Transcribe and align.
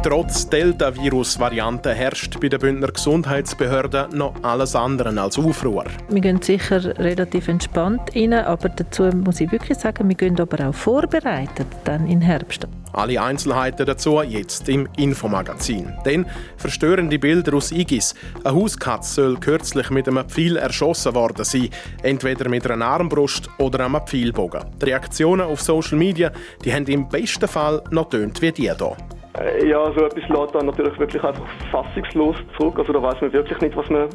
Trotz 0.00 0.48
Delta-Virus-Variante 0.48 1.92
herrscht 1.92 2.38
bei 2.40 2.48
den 2.48 2.60
Bündner 2.60 2.92
Gesundheitsbehörden 2.92 4.16
noch 4.16 4.32
alles 4.42 4.76
andere 4.76 5.20
als 5.20 5.38
Aufruhr. 5.38 5.84
Wir 6.08 6.20
gehen 6.20 6.40
sicher 6.40 6.96
relativ 6.98 7.48
entspannt 7.48 8.14
rein, 8.14 8.32
aber 8.32 8.68
dazu 8.68 9.04
muss 9.04 9.40
ich 9.40 9.50
wirklich 9.50 9.76
sagen, 9.76 10.08
wir 10.08 10.14
gehen 10.14 10.40
aber 10.40 10.68
auch 10.68 10.74
vorbereitet 10.74 11.66
dann 11.82 12.06
im 12.06 12.20
Herbst. 12.20 12.68
Alle 12.92 13.20
Einzelheiten 13.20 13.84
dazu 13.86 14.22
jetzt 14.22 14.68
im 14.68 14.88
Infomagazin. 14.96 15.92
Denn 16.04 16.26
verstörende 16.56 17.18
Bilder 17.18 17.54
aus 17.54 17.72
Igis. 17.72 18.14
Eine 18.44 18.54
Hauskatze 18.54 19.14
soll 19.14 19.40
kürzlich 19.40 19.90
mit 19.90 20.08
einem 20.08 20.28
Pfeil 20.28 20.56
erschossen 20.56 21.14
worden 21.14 21.44
sein. 21.44 21.70
Entweder 22.02 22.48
mit 22.48 22.70
einer 22.70 22.86
Armbrust 22.86 23.50
oder 23.58 23.84
einem 23.84 24.00
Pfeilbogen. 24.06 24.64
Die 24.80 24.86
Reaktionen 24.86 25.46
auf 25.46 25.60
Social 25.60 25.98
Media 25.98 26.30
die 26.64 26.72
haben 26.72 26.86
im 26.86 27.08
besten 27.08 27.48
Fall 27.48 27.82
noch 27.90 28.08
tönt 28.08 28.40
wie 28.40 28.52
die 28.52 28.62
hier. 28.62 28.96
Äh, 29.40 29.68
ja, 29.68 29.84
so 29.92 30.04
etwas 30.04 30.28
lässt 30.28 30.54
dann 30.54 30.66
natürlich 30.66 30.98
wirklich 30.98 31.22
einfach 31.22 31.46
fassungslos 31.70 32.36
zurück. 32.56 32.78
Also 32.78 32.92
da 32.92 33.02
weiß 33.02 33.20
man 33.20 33.32
wirklich 33.32 33.60
nicht, 33.60 33.76
was 33.76 33.88
man 33.90 34.08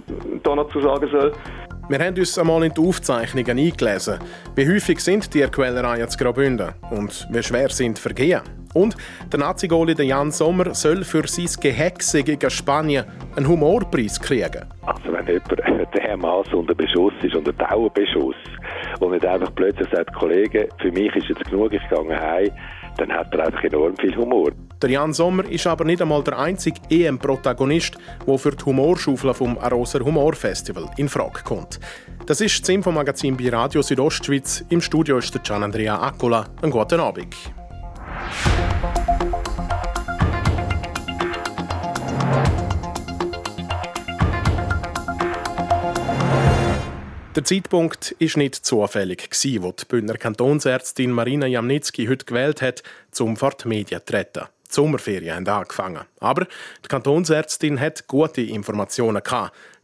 da 0.44 0.56
noch 0.56 0.70
zu 0.70 0.82
sagen 0.82 1.08
soll. 1.12 1.34
Wir 1.90 2.00
haben 2.00 2.18
uns 2.18 2.40
einmal 2.40 2.64
in 2.64 2.74
die 2.74 2.82
Aufzeichnungen 2.82 3.58
eingelesen. 3.60 4.18
Wie 4.56 4.68
häufig 4.68 5.02
sind 5.02 5.34
die 5.34 5.42
Quälereien 5.42 6.08
zu 6.08 6.18
Graubünden 6.18 6.70
und 6.92 7.28
wie 7.30 7.44
schwer 7.44 7.70
sind 7.70 8.00
Vergehen? 8.00 8.42
Und 8.74 8.96
der 9.32 9.40
Nazi-Goli 9.40 9.94
Jan 10.02 10.32
Sommer 10.32 10.74
soll 10.74 11.04
für 11.04 11.28
sein 11.28 11.50
Gehexe 11.62 12.24
gegen 12.24 12.50
Spanien 12.50 13.06
einen 13.36 13.48
Humorpreis 13.48 14.20
kriegen. 14.20 14.66
Also 14.86 15.12
wenn 15.12 15.28
jemand 15.28 15.94
dermaßen 15.94 16.54
unter 16.54 16.74
Beschuss 16.74 17.14
ist, 17.22 17.36
unter 17.36 17.54
Dauerbeschuss 17.54 18.36
und 19.00 19.12
nicht 19.12 19.26
einfach 19.26 19.54
plötzlich 19.54 19.88
sagt, 19.92 20.14
Kollege, 20.14 20.70
für 20.82 20.92
mich 20.92 21.16
ist 21.16 21.28
jetzt 21.30 21.44
genug, 21.46 21.74
ich 21.74 21.82
gehe 21.90 22.20
heim, 22.20 22.50
dann 22.98 23.12
hat 23.12 23.34
er 23.34 23.46
einfach 23.46 23.64
enorm 23.64 23.96
viel 23.98 24.16
Humor. 24.16 24.52
Der 24.82 24.90
Jan 24.90 25.14
Sommer 25.14 25.46
ist 25.50 25.66
aber 25.66 25.86
nicht 25.86 26.02
einmal 26.02 26.24
der 26.24 26.38
einzige 26.38 26.80
EM-Protagonist, 26.90 27.98
der 28.28 28.38
für 28.38 28.52
die 28.52 28.66
Humorschaufel 28.66 29.34
vom 29.34 29.58
Aroser 29.58 30.02
Humorfestival 30.02 30.90
in 30.98 31.08
Frage 31.08 31.42
kommt. 31.44 31.80
Das 32.26 32.42
ist 32.42 32.62
das 32.62 32.70
Infomagazin 32.70 33.38
bei 33.38 33.50
Radio 33.50 33.82
Südostschweiz. 33.82 34.66
Im 34.70 34.82
Studio 34.82 35.18
ist 35.18 35.34
der 35.34 35.42
Gian 35.42 35.64
Andrea 35.64 36.02
Accola. 36.02 36.46
Einen 36.62 36.72
guten 36.72 37.00
Abend. 37.00 37.36
Der 47.36 47.44
Zeitpunkt 47.44 48.12
ist 48.20 48.38
nicht 48.38 48.54
zufällig 48.54 49.28
wo 49.60 49.72
die 49.72 49.86
Bündner 49.86 50.20
Kantonsärztin 50.20 51.12
Marina 51.12 51.48
Jamnitzki 51.48 52.06
heute 52.06 52.26
gewählt 52.26 52.62
hat, 52.62 52.84
zum 53.10 53.38
vor 53.38 53.54
die 53.60 53.70
Medien 53.70 54.02
zu 54.02 54.06
treten. 54.06 54.44
Die 54.70 54.74
Sommerferien 54.76 55.38
haben 55.38 55.48
angefangen. 55.48 56.06
Aber 56.20 56.46
die 56.46 56.88
Kantonsärztin 56.88 57.80
hat 57.80 58.08
gute 58.08 58.42
Informationen. 58.42 59.24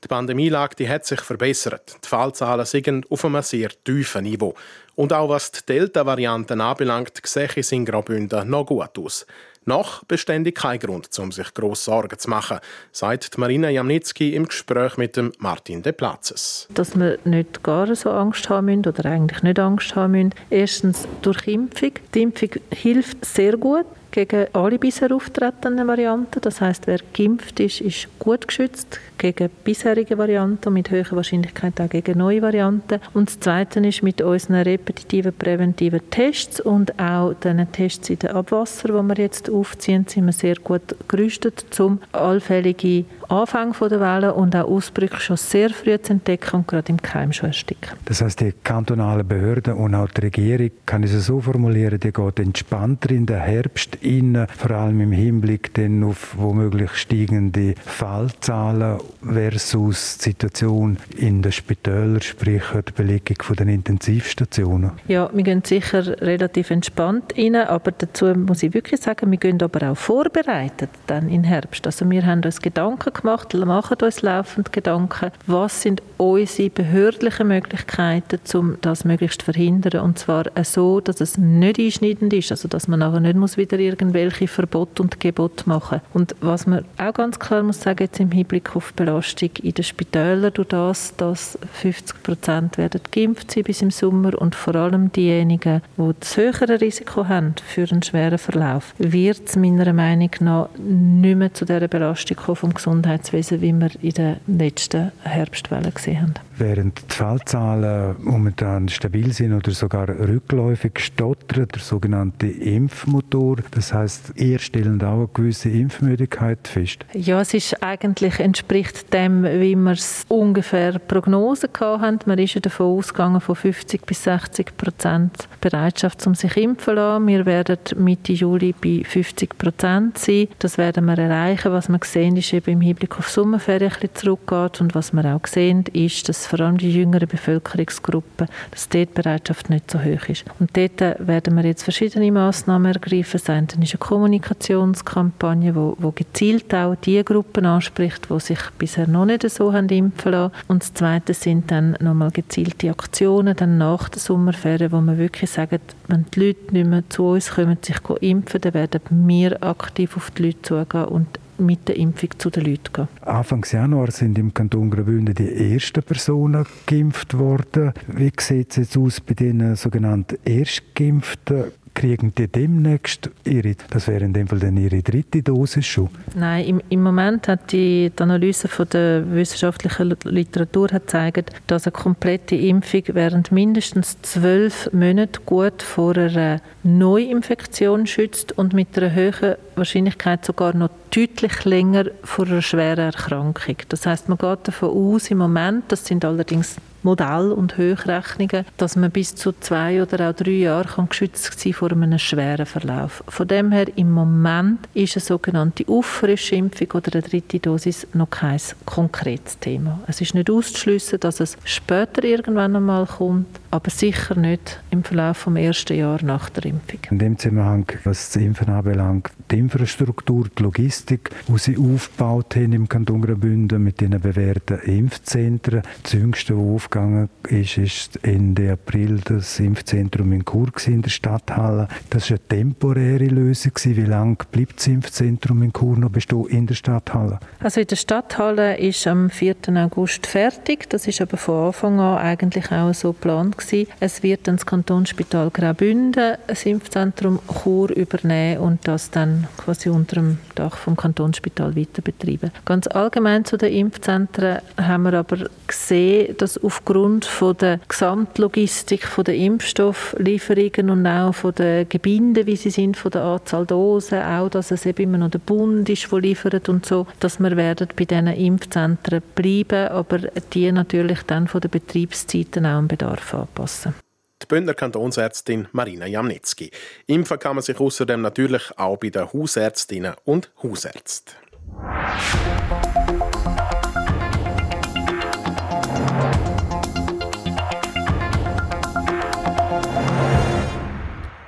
Die 0.04 0.08
Pandemielage 0.08 0.76
die 0.76 0.88
hat 0.88 1.08
sich 1.08 1.22
verbessert. 1.22 1.98
Die 2.04 2.08
Fallzahlen 2.08 2.68
sind 2.68 3.12
auf 3.12 3.26
einem 3.26 3.42
sehr 3.42 3.70
tiefen 3.84 4.26
Niveau. 4.26 4.54
Und 4.94 5.12
auch 5.12 5.30
was 5.30 5.52
die 5.52 5.66
Delta-Varianten 5.66 6.62
anbelangt, 6.62 7.20
sehe 7.24 7.50
es 7.56 7.72
in 7.72 7.84
Graubünden 7.84 8.48
noch 8.48 8.68
gut 8.68 8.96
aus. 9.00 9.26
Noch 9.70 10.04
beständig 10.06 10.56
kein 10.56 10.80
Grund, 10.80 11.10
um 11.20 11.32
sich 11.32 11.54
grosse 11.54 11.84
Sorgen 11.84 12.18
zu 12.18 12.28
machen, 12.28 12.58
sagt 12.92 13.38
Marina 13.38 13.70
Jamnitzki 13.70 14.34
im 14.34 14.48
Gespräch 14.48 14.98
mit 14.98 15.16
dem 15.16 15.32
Martin 15.38 15.84
De 15.84 15.92
Platzes. 15.92 16.68
Dass 16.74 17.00
wir 17.00 17.20
nicht 17.24 17.62
gar 17.62 17.96
so 17.96 18.10
Angst 18.10 18.50
haben 18.50 18.66
müssen 18.66 18.88
oder 18.88 19.06
eigentlich 19.06 19.44
nicht 19.44 19.60
Angst 19.60 19.96
haben 19.96 20.14
müssen. 20.14 20.34
Erstens 20.50 21.08
durch 21.22 21.48
Impfung. 21.48 21.92
Die 22.16 22.24
Impfung 22.24 22.50
hilft 22.74 23.24
sehr 23.24 23.58
gut 23.58 23.86
gegen 24.12 24.48
alle 24.54 24.80
bisher 24.80 25.14
auftretenden 25.14 25.88
Varianten. 25.88 26.42
Das 26.42 26.62
heißt, 26.62 26.88
wer 26.88 27.00
geimpft 27.14 27.60
ist, 27.60 27.82
ist 27.82 28.08
gut 28.20 28.48
geschützt 28.48 29.00
gegen 29.18 29.50
bisherige 29.64 30.18
Varianten 30.18 30.70
und 30.70 30.74
mit 30.74 30.90
höherer 30.90 31.18
Wahrscheinlichkeit 31.18 31.80
auch 31.80 31.90
gegen 31.90 32.18
neue 32.18 32.42
Varianten. 32.42 33.00
Und 33.14 33.30
das 33.30 33.40
Zweite 33.40 33.80
ist 33.82 34.02
mit 34.02 34.22
unseren 34.22 34.56
repetitiven 34.56 35.34
präventiven 35.34 36.02
Tests 36.10 36.62
und 36.62 36.98
auch 37.00 37.34
den 37.34 37.72
Tests 37.72 38.10
in 38.10 38.20
den 38.20 38.32
Abwasser, 38.32 38.88
die 38.88 38.94
wir 38.94 39.16
jetzt 39.18 39.50
aufziehen, 39.50 40.06
sind 40.08 40.26
wir 40.26 40.34
sehr 40.34 40.56
gut 40.56 40.96
gerüstet, 41.08 41.66
um 41.80 42.00
allfällige 42.12 43.06
Anfang 43.28 43.76
der 43.80 44.00
Welle 44.00 44.34
und 44.34 44.56
auch 44.56 44.68
Ausbrüche 44.68 45.20
schon 45.20 45.38
sehr 45.38 45.70
früh 45.70 46.00
zu 46.02 46.14
entdecken 46.14 46.58
und 46.58 46.68
gerade 46.68 46.92
im 46.92 47.02
Keim 47.02 47.32
schon 47.32 47.50
ersticken. 47.50 47.92
Das 48.06 48.22
heißt, 48.22 48.40
die 48.40 48.54
kantonalen 48.64 49.28
Behörden 49.28 49.74
und 49.74 49.94
auch 49.94 50.10
die 50.10 50.22
Regierung, 50.22 50.72
kann 50.86 51.04
ich 51.04 51.14
es 51.14 51.28
so 51.28 51.40
formulieren, 51.40 52.00
die 52.00 52.12
geht 52.12 52.40
entspannter 52.40 53.12
in 53.12 53.26
den 53.26 53.40
Herbst 53.40 53.99
in, 54.02 54.46
vor 54.58 54.72
allem 54.72 55.02
im 55.02 55.12
Hinblick 55.12 55.74
dann 55.74 56.04
auf 56.04 56.36
womöglich 56.38 56.92
steigende 56.92 57.76
Fallzahlen 57.86 59.00
versus 59.22 60.18
die 60.18 60.30
Situation 60.30 60.98
in 61.18 61.42
den 61.42 61.52
Spitälern, 61.52 62.22
sprich 62.22 62.64
die 62.88 62.92
Belegung 62.92 63.56
den 63.56 63.70
Intensivstationen? 63.70 64.92
Ja, 65.08 65.30
wir 65.34 65.44
gehen 65.44 65.64
sicher 65.64 66.22
relativ 66.22 66.72
entspannt 66.72 67.34
rein, 67.38 67.56
aber 67.56 67.92
dazu 67.92 68.26
muss 68.26 68.64
ich 68.64 68.74
wirklich 68.74 69.02
sagen, 69.02 69.32
wir 69.32 69.38
gehen 69.38 69.62
aber 69.62 69.92
auch 69.92 69.98
vorbereitet 69.98 70.90
dann 71.08 71.30
im 71.30 71.44
Herbst. 71.44 71.86
Also 71.86 72.10
wir 72.10 72.26
haben 72.26 72.44
uns 72.44 72.62
Gedanken 72.62 73.14
gemacht, 73.14 73.54
machen 73.54 73.98
uns 74.02 74.22
laufend 74.22 74.72
Gedanken, 74.72 75.32
was 75.48 75.82
sind 75.82 76.02
unsere 76.18 76.70
behördlichen 76.70 77.48
Möglichkeiten, 77.48 78.40
um 78.54 78.78
das 78.82 79.06
möglichst 79.06 79.42
zu 79.42 79.46
verhindern 79.46 80.02
und 80.02 80.20
zwar 80.20 80.46
so, 80.64 81.00
dass 81.00 81.22
es 81.22 81.38
nicht 81.38 81.80
einschneidend 81.80 82.34
ist, 82.34 82.52
also 82.52 82.68
dass 82.68 82.88
man 82.88 83.00
nachher 83.00 83.20
nicht 83.20 83.58
wieder 83.58 83.80
irgendwelche 83.90 84.48
Verbote 84.48 85.04
und 85.04 85.20
Gebote 85.20 85.68
machen 85.68 86.02
Und 86.14 86.36
was 86.42 86.68
man 86.68 86.86
auch 86.98 87.14
ganz 87.14 87.40
klar 87.40 87.64
muss 87.64 87.82
sagen, 87.82 88.04
jetzt 88.04 88.20
im 88.20 88.32
Hinblick 88.32 88.76
auf 88.76 88.94
Belastung 88.94 89.50
in 89.62 89.74
den 89.74 89.84
Spitälern 89.84 90.54
durch 90.54 90.68
das, 90.70 91.16
dass 91.18 91.58
50 91.74 92.24
Prozent 92.24 92.78
werden 92.78 93.02
geimpft 93.12 93.52
sein 93.52 93.64
bis 93.64 93.82
im 93.82 93.92
Sommer 93.92 94.40
und 94.40 94.56
vor 94.56 94.76
allem 94.76 95.12
diejenigen, 95.12 95.82
die 95.98 96.12
das 96.20 96.38
höhere 96.38 96.82
Risiko 96.82 97.28
haben 97.28 97.56
für 97.66 97.88
einen 97.90 98.04
schweren 98.04 98.38
Verlauf, 98.38 98.94
wird 98.98 99.48
es 99.48 99.56
meiner 99.56 99.94
Meinung 99.94 100.32
nach 100.40 100.70
nicht 100.78 101.38
mehr 101.38 101.54
zu 101.54 101.66
dieser 101.66 101.88
Belastung 101.88 102.38
kommen 102.38 102.56
vom 102.56 102.74
Gesundheitswesen, 102.74 103.62
wie 103.62 103.74
wir 103.74 103.92
in 104.02 104.14
der 104.14 104.38
letzten 104.48 105.12
Herbstwelle 105.24 105.92
gesehen 105.92 106.22
haben. 106.22 106.49
Während 106.60 107.10
die 107.10 107.16
Fallzahlen 107.16 108.18
momentan 108.20 108.90
stabil 108.90 109.32
sind 109.32 109.54
oder 109.54 109.72
sogar 109.72 110.10
rückläufig 110.10 111.00
stottert, 111.00 111.76
der 111.76 111.82
sogenannte 111.82 112.48
Impfmotor, 112.48 113.60
das 113.72 113.94
heißt, 113.94 114.34
ihr 114.36 114.60
stellen 114.60 115.02
auch 115.02 115.20
eine 115.20 115.30
gewisse 115.34 115.70
Impfmüdigkeit 115.70 116.68
fest? 116.68 117.06
Ja, 117.14 117.40
es 117.40 117.54
ist 117.54 117.82
eigentlich 117.82 118.42
entspricht 118.42 119.14
dem, 119.14 119.46
wie 119.46 119.76
wir 119.76 119.94
es 119.94 120.26
ungefähr 120.28 121.00
Prognosen 121.00 121.70
haben. 121.80 122.20
Man 122.26 122.40
ist 122.40 122.56
ja 122.56 122.60
davon 122.62 122.98
ausgegangen, 122.98 123.40
von 123.40 123.56
50 123.56 124.06
bis 124.06 124.26
60 124.26 124.76
Prozent 124.76 125.48
Bereitschaft, 125.62 126.28
um 126.28 126.36
sich 126.36 126.58
impfen 126.58 126.84
zu 126.84 126.92
lassen. 126.92 127.28
Wir 127.28 127.46
werden 127.46 127.78
Mitte 127.98 128.34
Juli 128.34 128.74
bei 128.74 129.04
50 129.06 129.58
Prozent 129.58 130.18
sein. 130.18 130.50
Das 130.60 130.78
werden 130.78 131.06
wir 131.06 131.18
erreichen. 131.18 131.72
Was 131.72 131.88
wir 131.88 132.00
sehen, 132.04 132.36
ist 132.36 132.52
eben 132.54 132.72
im 132.72 132.82
Hinblick 132.82 133.18
auf 133.18 133.30
Sommerferien 133.30 133.92
ein 133.92 134.00
bisschen 134.00 134.16
zurückgeht. 134.16 134.82
Und 134.82 134.94
was 134.94 135.14
wir 135.14 135.24
auch 135.36 135.48
sehen, 135.48 135.86
ist, 135.94 136.28
dass 136.28 136.49
vor 136.50 136.62
allem 136.62 136.78
die 136.78 136.92
jüngeren 136.92 137.28
Bevölkerungsgruppen, 137.28 138.48
dass 138.72 138.90
dort 138.90 139.10
die 139.10 139.22
Bereitschaft 139.22 139.70
nicht 139.70 139.92
so 139.92 140.00
hoch 140.00 140.28
ist. 140.30 140.46
Und 140.60 140.76
dort 140.76 141.00
werden 141.20 141.56
wir 141.56 141.66
jetzt 141.66 141.84
verschiedene 141.84 142.32
Massnahmen 142.32 142.92
ergreifen. 142.92 143.40
Das 143.40 143.50
eine 143.50 143.68
ist 143.68 143.76
eine 143.76 144.00
Kommunikationskampagne, 144.00 145.74
die 145.74 146.16
gezielt 146.16 146.74
auch 146.74 146.96
die 146.96 147.24
Gruppen 147.24 147.66
anspricht, 147.66 148.28
die 148.30 148.40
sich 148.40 148.60
bisher 148.78 149.08
noch 149.08 149.26
nicht 149.26 149.48
so 149.50 149.74
haben 149.74 149.90
impfen 149.90 150.32
lassen. 150.32 150.54
Und 150.68 150.82
das 150.82 150.94
Zweite 150.94 151.34
sind 151.34 151.70
dann 151.72 151.96
nochmal 152.00 152.32
gezielte 152.32 152.90
Aktionen 152.90 153.56
dann 153.56 153.78
nach 153.78 154.10
der 154.10 154.20
Sommerferien, 154.20 154.92
wo 154.92 155.02
wir 155.02 155.18
wirklich 155.18 155.52
sagen, 155.52 155.80
wenn 156.08 156.26
die 156.34 156.48
Leute 156.48 156.74
nicht 156.74 156.88
mehr 156.88 157.04
zu 157.10 157.28
uns 157.28 157.52
kommen, 157.52 157.78
sich 157.82 157.98
impfen, 158.22 158.62
dann 158.62 158.74
werden 158.74 159.02
wir 159.28 159.64
aktiv 159.64 160.18
auf 160.18 160.32
die 160.32 160.48
Leute 160.48 160.62
zugehen 160.64 161.06
und 161.06 161.28
mit 161.60 161.88
der 161.88 161.98
Impfung 161.98 162.30
zu 162.38 162.50
den 162.50 162.66
Leuten 162.66 162.94
gehen. 162.94 163.08
Anfang 163.22 163.66
Januar 163.70 164.12
sind 164.12 164.38
im 164.38 164.54
Kanton 164.54 164.90
Graubünden 164.90 165.36
die 165.36 165.74
ersten 165.74 166.04
Personen 166.04 166.66
geimpft 166.86 167.38
worden. 167.38 167.94
Wie 168.08 168.32
sieht 168.40 168.72
es 168.72 168.76
jetzt 168.78 168.98
aus 168.98 169.22
bei 169.22 169.34
den 169.34 169.76
sogenannten 169.76 170.38
Erstgeimpften? 170.46 171.66
Kriegen 172.00 172.34
die 172.34 172.48
demnächst 172.48 173.30
ihre, 173.44 173.76
das 173.90 174.08
wäre 174.08 174.24
in 174.24 174.32
dem 174.32 174.48
Fall 174.48 174.60
dann 174.60 174.78
ihre 174.78 175.04
dritte 175.04 175.44
Dosis 175.44 175.86
schon? 175.86 176.10
Nein, 176.34 176.66
im, 176.66 176.82
im 176.88 177.04
Moment 177.04 177.50
hat 177.50 177.74
die, 177.74 178.10
die 178.18 178.24
Analyse 178.24 178.70
von 178.70 178.88
der 178.88 179.30
wissenschaftlichen 179.34 180.16
Literatur 180.24 180.88
hat 180.94 181.08
gezeigt, 181.08 181.52
dass 181.68 181.86
eine 181.86 181.92
komplette 181.92 182.56
Impfung 182.56 183.04
während 183.08 183.52
mindestens 183.52 184.18
zwölf 184.22 184.90
Monaten 184.94 185.46
gut 185.46 185.82
vor 185.82 186.16
einer 186.16 186.62
Neuinfektion 186.84 188.08
schützt 188.08 188.58
und 188.58 188.74
mit 188.74 188.98
einer 188.98 189.14
höheren 189.14 189.56
Wahrscheinlichkeit 189.76 190.46
sogar 190.46 190.74
noch 190.74 190.92
deutlich 191.14 191.66
länger 191.66 192.06
vor 192.24 192.48
einer 192.48 192.62
schweren 192.62 193.08
Erkrankung. 193.08 193.76
Das 193.90 194.06
heißt, 194.06 194.30
man 194.30 194.38
geht 194.38 194.70
davon 194.70 194.90
aus 194.90 195.30
im 195.32 195.40
Moment, 195.40 195.84
das 195.90 196.06
sind 196.06 196.24
allerdings 196.24 196.78
Modell 197.04 197.52
und 197.52 197.78
Hochrechnungen, 197.78 198.66
dass 198.78 198.96
man 198.96 199.12
bis 199.12 199.36
zu 199.36 199.54
zwei 199.60 200.02
oder 200.02 200.30
auch 200.30 200.36
drei 200.36 200.52
Jahre 200.52 200.88
kann 200.88 201.10
geschützt 201.10 201.60
sein 201.60 201.74
vor 201.74 201.92
einem 201.92 202.18
schweren 202.20 202.66
Verlauf. 202.66 203.24
Von 203.28 203.48
dem 203.48 203.72
her 203.72 203.88
im 203.96 204.12
Moment 204.12 204.80
ist 204.94 205.16
eine 205.16 205.22
sogenannte 205.22 205.86
Auffrischimpfung 205.88 206.92
oder 206.94 207.14
eine 207.14 207.22
dritte 207.22 207.60
Dosis 207.60 208.08
noch 208.14 208.30
kein 208.30 208.60
konkretes 208.86 209.60
Thema. 209.60 210.00
Es 210.08 210.22
ist 210.22 210.34
nicht 210.34 210.50
auszuschließen, 210.50 211.20
dass 211.20 211.40
es 211.40 211.58
später 211.64 212.24
irgendwann 212.24 212.76
einmal 212.76 213.06
kommt, 213.06 213.48
aber 213.72 213.90
sicher 213.90 214.36
nicht 214.36 214.82
im 214.90 215.04
Verlauf 215.04 215.46
des 215.46 215.56
ersten 215.56 215.98
Jahres 215.98 216.24
nach 216.24 216.50
der 216.50 216.66
Impfung. 216.66 217.00
In 217.12 217.20
dem 217.20 217.38
Zusammenhang, 217.38 217.86
was 218.04 218.32
das 218.32 218.42
Impfen 218.42 218.70
anbelangt, 218.70 219.30
die 219.52 219.60
Infrastruktur, 219.60 220.48
die 220.58 220.64
Logistik, 220.64 221.30
die 221.48 221.58
sie 221.58 221.78
aufgebaut 221.78 222.56
haben 222.56 222.74
im 222.74 222.90
Kanton 222.90 223.22
Graubünden 223.22 223.84
mit 223.84 224.02
den 224.02 224.20
bewährten 224.20 224.80
Impfzentren. 224.80 225.84
Das 226.04 226.14
jüngste, 226.14 226.58
was 226.58 226.76
aufgegangen 226.76 227.30
ist, 227.48 227.78
ist 227.78 228.24
Ende 228.24 228.72
April 228.72 229.22
das 229.24 229.60
Impfzentrum 229.60 230.34
in 230.34 230.46
Chur 230.46 230.70
in 230.86 231.02
der 231.02 231.10
Stadthalle. 231.10 231.88
Das 232.10 232.30
war 232.30 232.38
eine 232.38 232.48
temporäre 232.48 233.26
Lösung. 233.26 233.74
Wie 233.84 234.02
lange 234.02 234.38
bleibt 234.52 234.78
das 234.78 234.88
Impfzentrum 234.88 235.64
in 235.64 235.74
Chur 235.74 235.98
noch 235.98 236.10
bestehen 236.10 236.48
in 236.48 236.68
der 236.68 236.76
Stadthalle? 236.76 237.40
Also 237.60 237.82
in 237.82 237.88
der 237.88 237.96
Stadthalle 237.96 238.78
ist 238.78 239.06
am 239.08 239.30
4. 239.30 239.56
August 239.76 240.28
fertig. 240.28 240.90
Das 240.90 241.08
ist 241.08 241.22
aber 241.22 241.38
von 241.38 241.68
Anfang 241.68 242.00
an 242.00 242.18
eigentlich 242.18 242.72
auch 242.72 242.94
so 242.94 243.14
geplant 243.14 243.59
gewesen. 243.60 243.88
Es 244.00 244.24
wird 244.24 244.48
dann 244.48 244.56
das 244.56 244.66
Kantonsspital 244.66 245.50
Graubünden 245.52 246.38
das 246.48 246.66
Impfzentrum 246.66 247.40
Chur 247.62 247.90
übernehmen 247.92 248.60
und 248.62 248.88
das 248.88 249.12
dann 249.12 249.48
quasi 249.58 249.90
unter 249.90 250.16
dem 250.16 250.40
Dach 250.56 250.78
vom 250.78 250.96
Kantonsspital 250.96 251.76
weiter 251.76 252.02
betreiben. 252.02 252.52
Ganz 252.66 252.88
allgemein 252.88 253.46
zu 253.46 253.58
den 253.58 253.74
Impfzentren 253.74 254.60
haben 254.78 255.04
wir 255.04 255.14
aber 255.14 255.38
gesehen, 255.68 256.36
dass 256.38 256.62
aufgrund 256.62 257.26
von 257.26 257.56
der 257.58 257.80
Gesamtlogistik 257.88 259.06
von 259.06 259.24
der 259.24 259.36
Impfstofflieferungen 259.36 260.90
und 260.90 261.08
auch 261.08 261.34
von 261.34 261.54
der 261.56 261.86
Gebinde, 261.86 262.46
wie 262.46 262.56
sie 262.56 262.72
sind, 262.72 262.98
von 262.98 263.12
der 263.12 263.24
Anzahl 263.24 263.66
Dosen, 263.66 264.22
auch, 264.22 264.50
dass 264.50 264.72
es 264.72 264.86
eben 264.86 265.04
immer 265.04 265.18
noch 265.18 265.30
der 265.30 265.40
Bund 265.40 265.88
ist, 265.90 266.12
der 266.12 266.20
liefert 266.20 266.70
und 266.70 266.86
so, 266.86 267.08
dass 267.20 267.40
wir 267.40 267.56
werden 267.56 267.88
bei 267.96 268.06
diesen 268.06 268.28
Impfzentren 268.28 269.22
bleiben, 269.36 269.88
aber 269.90 270.20
die 270.54 270.72
natürlich 270.72 271.24
dann 271.24 271.48
von 271.48 271.62
den 271.62 271.72
Betriebszeiten 271.72 272.66
auch 272.66 272.78
am 272.78 272.88
Bedarf 272.88 273.36
anpassen. 273.50 273.94
Die 274.42 274.46
Bündner 274.46 274.74
Kantonsärztin 274.74 275.68
Marina 275.74 276.06
Jamnitzki. 276.06 276.72
Impfen 277.08 277.40
kann 277.40 277.56
man 277.56 277.64
sich 277.64 277.80
außerdem 277.80 278.22
natürlich 278.22 278.72
auch 278.78 278.98
bei 278.98 279.10
den 279.10 279.32
Hausärztinnen 279.34 280.14
und 280.24 280.50
Hausärzten. 280.64 281.36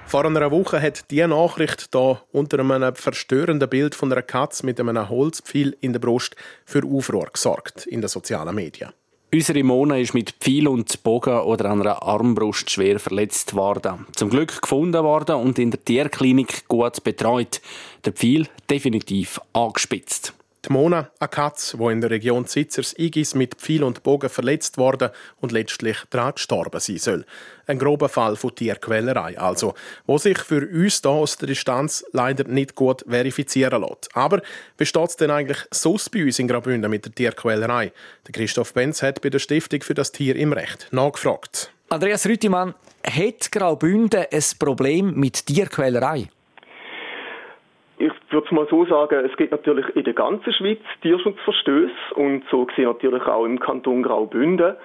Vor 0.05 0.25
einer 0.25 0.51
Woche 0.51 0.81
hat 0.81 1.09
diese 1.09 1.29
Nachricht 1.29 1.95
da 1.95 2.21
unter 2.33 2.59
einem 2.59 2.93
verstörenden 2.95 3.69
Bild 3.69 3.95
von 3.95 4.11
einer 4.11 4.21
Katze 4.21 4.65
mit 4.65 4.77
einem 4.77 5.07
Holzpfeil 5.07 5.77
in 5.79 5.93
der 5.93 6.01
Brust 6.01 6.35
für 6.65 6.83
Aufruhr 6.83 7.29
gesorgt 7.31 7.85
in 7.85 8.01
den 8.01 8.09
sozialen 8.09 8.53
Medien. 8.53 8.91
Unsere 9.33 9.63
Mona 9.63 9.95
ist 9.97 10.13
mit 10.13 10.31
Pfeil 10.31 10.67
und 10.67 11.03
Bogen 11.03 11.39
oder 11.39 11.71
einer 11.71 12.03
Armbrust 12.03 12.69
schwer 12.69 12.99
verletzt 12.99 13.53
worden. 13.53 14.05
Zum 14.13 14.29
Glück 14.29 14.61
gefunden 14.61 15.05
worden 15.05 15.35
und 15.35 15.57
in 15.57 15.71
der 15.71 15.85
Tierklinik 15.85 16.67
gut 16.67 17.01
betreut. 17.05 17.61
Der 18.03 18.11
Pfeil 18.11 18.49
definitiv 18.69 19.39
angespitzt. 19.53 20.33
Die 20.63 20.71
Mona, 20.71 21.09
Katze, 21.31 21.77
die 21.77 21.85
in 21.85 22.01
der 22.01 22.11
Region 22.11 22.45
Zitzers 22.45 22.93
Igis 22.97 23.33
mit 23.33 23.55
Pfeil 23.55 23.83
und 23.83 24.03
Bogen 24.03 24.29
verletzt 24.29 24.77
worden 24.77 25.09
und 25.39 25.51
letztlich 25.51 25.97
daran 26.11 26.33
gestorben 26.35 26.79
sein 26.79 26.99
soll. 26.99 27.25
Ein 27.65 27.79
grober 27.79 28.09
Fall 28.09 28.35
von 28.35 28.53
Tierquälerei, 28.53 29.39
also, 29.39 29.73
wo 30.05 30.19
sich 30.19 30.37
für 30.37 30.67
uns 30.67 31.01
hier 31.01 31.09
aus 31.09 31.37
der 31.37 31.47
Distanz 31.47 32.05
leider 32.11 32.43
nicht 32.43 32.75
gut 32.75 33.03
verifizieren 33.07 33.81
lässt. 33.81 34.15
Aber 34.15 34.43
wie 34.77 34.85
steht 34.85 35.09
es 35.09 35.15
denn 35.15 35.31
eigentlich 35.31 35.65
so 35.71 35.97
bei 36.11 36.25
uns 36.25 36.37
in 36.37 36.47
Graubünden 36.47 36.91
mit 36.91 37.05
der 37.05 37.15
Tierquälerei? 37.15 37.91
Der 38.27 38.31
Christoph 38.31 38.73
Benz 38.73 39.01
hat 39.01 39.19
bei 39.21 39.31
der 39.31 39.39
Stiftung 39.39 39.81
für 39.81 39.95
das 39.95 40.11
Tier 40.11 40.35
im 40.35 40.53
Recht 40.53 40.89
nachgefragt. 40.91 41.71
Andreas 41.89 42.27
Rüttimann, 42.27 42.75
hat 43.03 43.51
Graubünden 43.51 44.25
ein 44.31 44.43
Problem 44.59 45.15
mit 45.15 45.47
Tierquälerei? 45.47 46.29
Ich 48.01 48.13
würde 48.31 48.55
mal 48.55 48.67
so 48.69 48.83
sagen, 48.85 49.23
es 49.29 49.37
gibt 49.37 49.51
natürlich 49.51 49.85
in 49.95 50.03
der 50.03 50.13
ganzen 50.13 50.51
Schweiz 50.53 50.79
Tierschutzverstöße 51.03 52.15
und 52.15 52.43
so 52.49 52.65
gesehen 52.65 52.85
natürlich 52.85 53.23
auch 53.27 53.45
im 53.45 53.59
Kanton 53.59 54.01
Graubünden. 54.01 54.75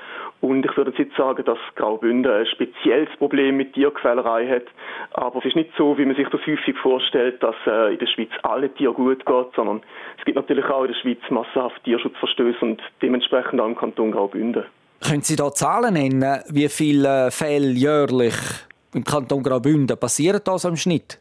Und 0.43 0.67
ich 0.67 0.77
würde 0.77 0.93
jetzt 0.99 1.17
sagen, 1.17 1.43
dass 1.45 1.59
Graubünden 1.77 2.31
ein 2.31 2.47
spezielles 2.47 3.09
Problem 3.17 3.57
mit 3.57 3.73
Tierquälerei 3.73 4.47
hat. 4.49 4.65
Aber 5.13 5.39
es 5.39 5.47
ist 5.47 5.57
nicht 5.57 5.71
so, 5.79 5.97
wie 5.97 6.05
man 6.05 6.15
sich 6.15 6.29
das 6.29 6.41
häufig 6.47 6.77
vorstellt, 6.77 7.43
dass 7.43 7.55
äh, 7.67 7.95
in 7.95 7.99
der 7.99 8.07
Schweiz 8.07 8.29
alle 8.43 8.69
Tiere 8.75 8.93
gut 8.93 9.25
geht, 9.25 9.47
sondern 9.57 9.83
es 10.19 10.25
gibt 10.27 10.37
natürlich 10.37 10.67
auch 10.67 10.83
in 10.85 10.93
der 10.93 11.01
Schweiz 11.01 11.21
massenhaft 11.31 11.83
Tierschutzverstöße 11.85 12.59
und 12.61 12.83
dementsprechend 13.01 13.61
auch 13.61 13.67
im 13.67 13.77
Kanton 13.77 14.13
Graubünden. 14.13 14.65
Können 15.01 15.23
Sie 15.23 15.37
da 15.37 15.51
Zahlen 15.53 15.95
nennen, 15.95 16.41
wie 16.51 16.69
viele 16.69 17.31
Fälle 17.31 17.71
jährlich 17.71 18.35
im 18.95 19.05
Kanton 19.05 19.43
Graubünden 19.43 19.99
passieren 19.99 20.41
da 20.45 20.59
so 20.59 20.69
im 20.69 20.77
Schnitt? 20.77 21.19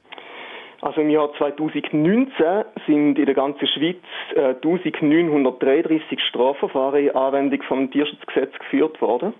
Also 0.82 1.02
im 1.02 1.10
Jahr 1.10 1.34
2019 1.38 2.32
sind 2.86 3.18
in 3.18 3.26
der 3.26 3.36
ganzen 3.36 3.68
Schweiz 3.68 3.98
äh, 4.36 4.56
1933 4.56 6.20
Strafverfahren 6.30 7.08
in 7.08 7.16
Anwendung 7.16 7.62
vom 7.64 7.92
Tierschutzgesetz 7.92 8.54
geführt 8.60 9.02
worden. 9.02 9.34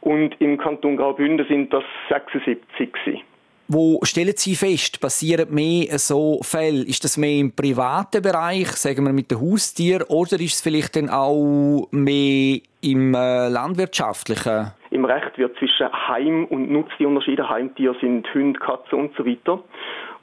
Und 0.00 0.40
im 0.40 0.58
Kanton 0.58 0.96
Graubünden 0.96 1.46
sind 1.48 1.72
das 1.72 1.84
76 2.08 2.92
gewesen. 2.92 3.22
Wo 3.68 3.98
stellen 4.04 4.34
Sie 4.36 4.54
fest, 4.54 5.00
passieren 5.00 5.52
mehr 5.52 5.98
so 5.98 6.38
Fälle? 6.42 6.84
Ist 6.86 7.02
das 7.02 7.16
mehr 7.16 7.40
im 7.40 7.50
privaten 7.50 8.22
Bereich, 8.22 8.68
sagen 8.68 9.04
wir 9.04 9.12
mit 9.12 9.32
den 9.32 9.40
Haustieren, 9.40 10.06
oder 10.08 10.34
ist 10.34 10.54
es 10.54 10.60
vielleicht 10.60 10.94
dann 10.94 11.10
auch 11.10 11.88
mehr 11.90 12.60
im 12.80 13.14
äh, 13.14 13.48
landwirtschaftlichen? 13.48 14.70
Im 14.90 15.04
Recht 15.04 15.36
wird 15.36 15.58
zwischen 15.58 15.92
Heim- 15.92 16.44
und 16.44 16.70
Nutztier 16.70 17.08
unterschieden. 17.08 17.48
Heimtiere 17.48 17.96
sind 18.00 18.32
Hunde, 18.32 18.60
Katzen 18.60 19.00
und 19.00 19.16
so 19.16 19.26
weiter. 19.26 19.60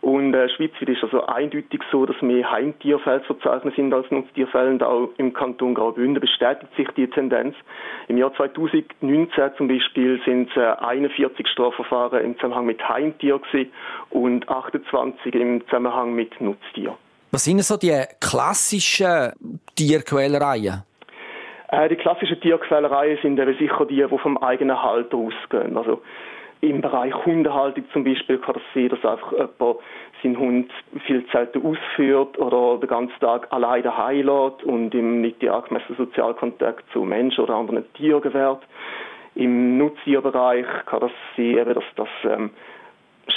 Und 0.04 0.34
äh, 0.34 0.50
schweizweit 0.50 0.90
ist 0.90 1.02
also 1.02 1.26
eindeutig 1.28 1.80
so, 1.90 2.06
dass 2.06 2.22
mehr 2.22 2.52
Heimtierfälle 2.52 3.22
zu 3.22 3.36
verzeichnen 3.36 3.74
sind 3.74 3.94
als 3.94 4.12
Nutztierfälle. 4.12 4.72
Und 4.72 4.84
auch 4.84 5.08
im 5.16 5.32
Kanton 5.32 5.76
Graubünden 5.76 6.20
bestätigt 6.20 6.76
sich 6.76 6.90
die 6.98 7.10
Tendenz. 7.10 7.56
Im 8.10 8.18
Jahr 8.18 8.34
2019 8.34 9.52
zum 9.56 9.70
Beispiel 9.70 10.20
sind 10.26 10.50
es 10.50 10.58
äh, 10.58 10.76
41 10.86 11.48
Strafverfahren 11.48 12.22
im 12.22 12.36
Zusammenhang 12.36 12.66
mit 12.66 12.86
Heimtieren 12.88 13.40
und 14.10 14.50
28 14.50 15.34
im 15.36 15.66
Zusammenhang 15.68 16.14
mit 16.14 16.42
Nutztieren. 16.42 16.96
Was 17.32 17.46
sind 17.46 17.62
so 17.64 17.78
die 17.78 18.04
klassischen 18.20 19.32
Tierquälereien? 19.78 20.84
Äh, 21.70 21.88
die 21.88 21.96
klassischen 21.96 22.42
Tierquälereien 22.42 23.20
sind 23.22 23.40
eben 23.40 23.58
sicher 23.58 23.86
die, 23.86 24.06
die 24.06 24.18
vom 24.18 24.38
eigenen 24.38 24.84
Halter 24.84 25.16
ausgehen. 25.16 25.78
Also 25.78 26.02
im 26.64 26.80
Bereich 26.80 27.14
Hundehaltung 27.26 27.84
zum 27.92 28.06
Beispiel 28.06 28.38
kann 28.38 28.56
das 28.56 28.64
sein, 28.74 28.88
dass 28.88 29.04
einfach 29.06 29.32
jemand 29.34 29.80
seinen 30.22 30.40
Hund 30.40 30.72
viel 31.06 31.26
Zeit 31.28 31.56
ausführt 31.58 32.40
oder 32.40 32.78
den 32.80 32.88
ganzen 32.88 33.20
Tag 33.20 33.52
alleine 33.52 33.84
daheim 33.84 34.30
und 34.30 34.94
ihm 34.94 35.20
nicht 35.20 35.42
die 35.42 35.50
angemessene 35.50 35.98
Sozialkontakt 35.98 36.86
zu 36.94 37.02
Menschen 37.02 37.44
oder 37.44 37.56
anderen 37.56 37.92
Tieren 37.96 38.22
gewährt. 38.22 38.62
Im 39.36 39.78
Nutztierbereich 39.78 40.66
kann 40.86 41.02
das 41.02 41.12
sein, 41.36 41.66
dass, 41.66 41.84
dass 41.98 42.08
ähm, 42.24 42.52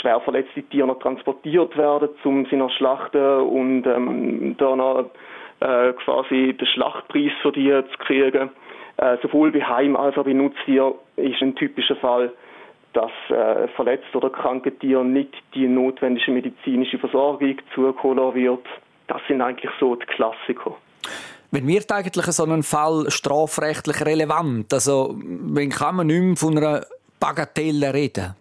schwer 0.00 0.20
verletzte 0.20 0.62
Tiere 0.62 0.86
noch 0.86 1.00
transportiert 1.00 1.76
werden, 1.76 2.10
um 2.22 2.46
sie 2.46 2.56
noch 2.56 2.70
schlachten 2.70 3.40
und 3.40 3.86
ähm, 3.86 4.54
da 4.56 4.76
noch 4.76 5.10
äh, 5.60 5.92
quasi 5.94 6.54
den 6.56 6.66
Schlachtpreis 6.68 7.32
für 7.42 7.50
die 7.50 7.70
zu 7.70 7.98
kriegen. 7.98 8.50
Äh, 8.98 9.16
sowohl 9.20 9.50
bei 9.50 9.62
Heim- 9.62 9.96
als 9.96 10.16
auch 10.16 10.24
bei 10.24 10.32
Nutztier 10.32 10.94
ist 11.16 11.42
ein 11.42 11.56
typischer 11.56 11.96
Fall, 11.96 12.32
dass 12.92 13.10
äh, 13.28 13.68
verletzte 13.68 14.16
oder 14.16 14.30
kranke 14.30 14.76
Tiere 14.78 15.04
nicht 15.04 15.34
die 15.54 15.68
notwendige 15.68 16.30
medizinische 16.30 16.98
Versorgung 16.98 17.56
zugeholt 17.74 18.34
wird. 18.34 18.66
Das 19.06 19.20
sind 19.28 19.40
eigentlich 19.40 19.70
so 19.78 19.94
die 19.94 20.06
Klassiker. 20.06 20.76
Wenn 21.50 21.66
wird 21.68 21.90
eigentlich 21.92 22.26
so 22.26 22.44
ein 22.44 22.62
Fall 22.62 23.10
strafrechtlich 23.10 24.04
relevant? 24.04 24.72
Also, 24.72 25.14
wenn 25.16 25.70
kann 25.70 25.96
man 25.96 26.06
nicht 26.08 26.20
mehr 26.20 26.36
von 26.36 26.56
einer 26.56 26.84
Bagatelle 27.20 27.94
reden? 27.94 28.34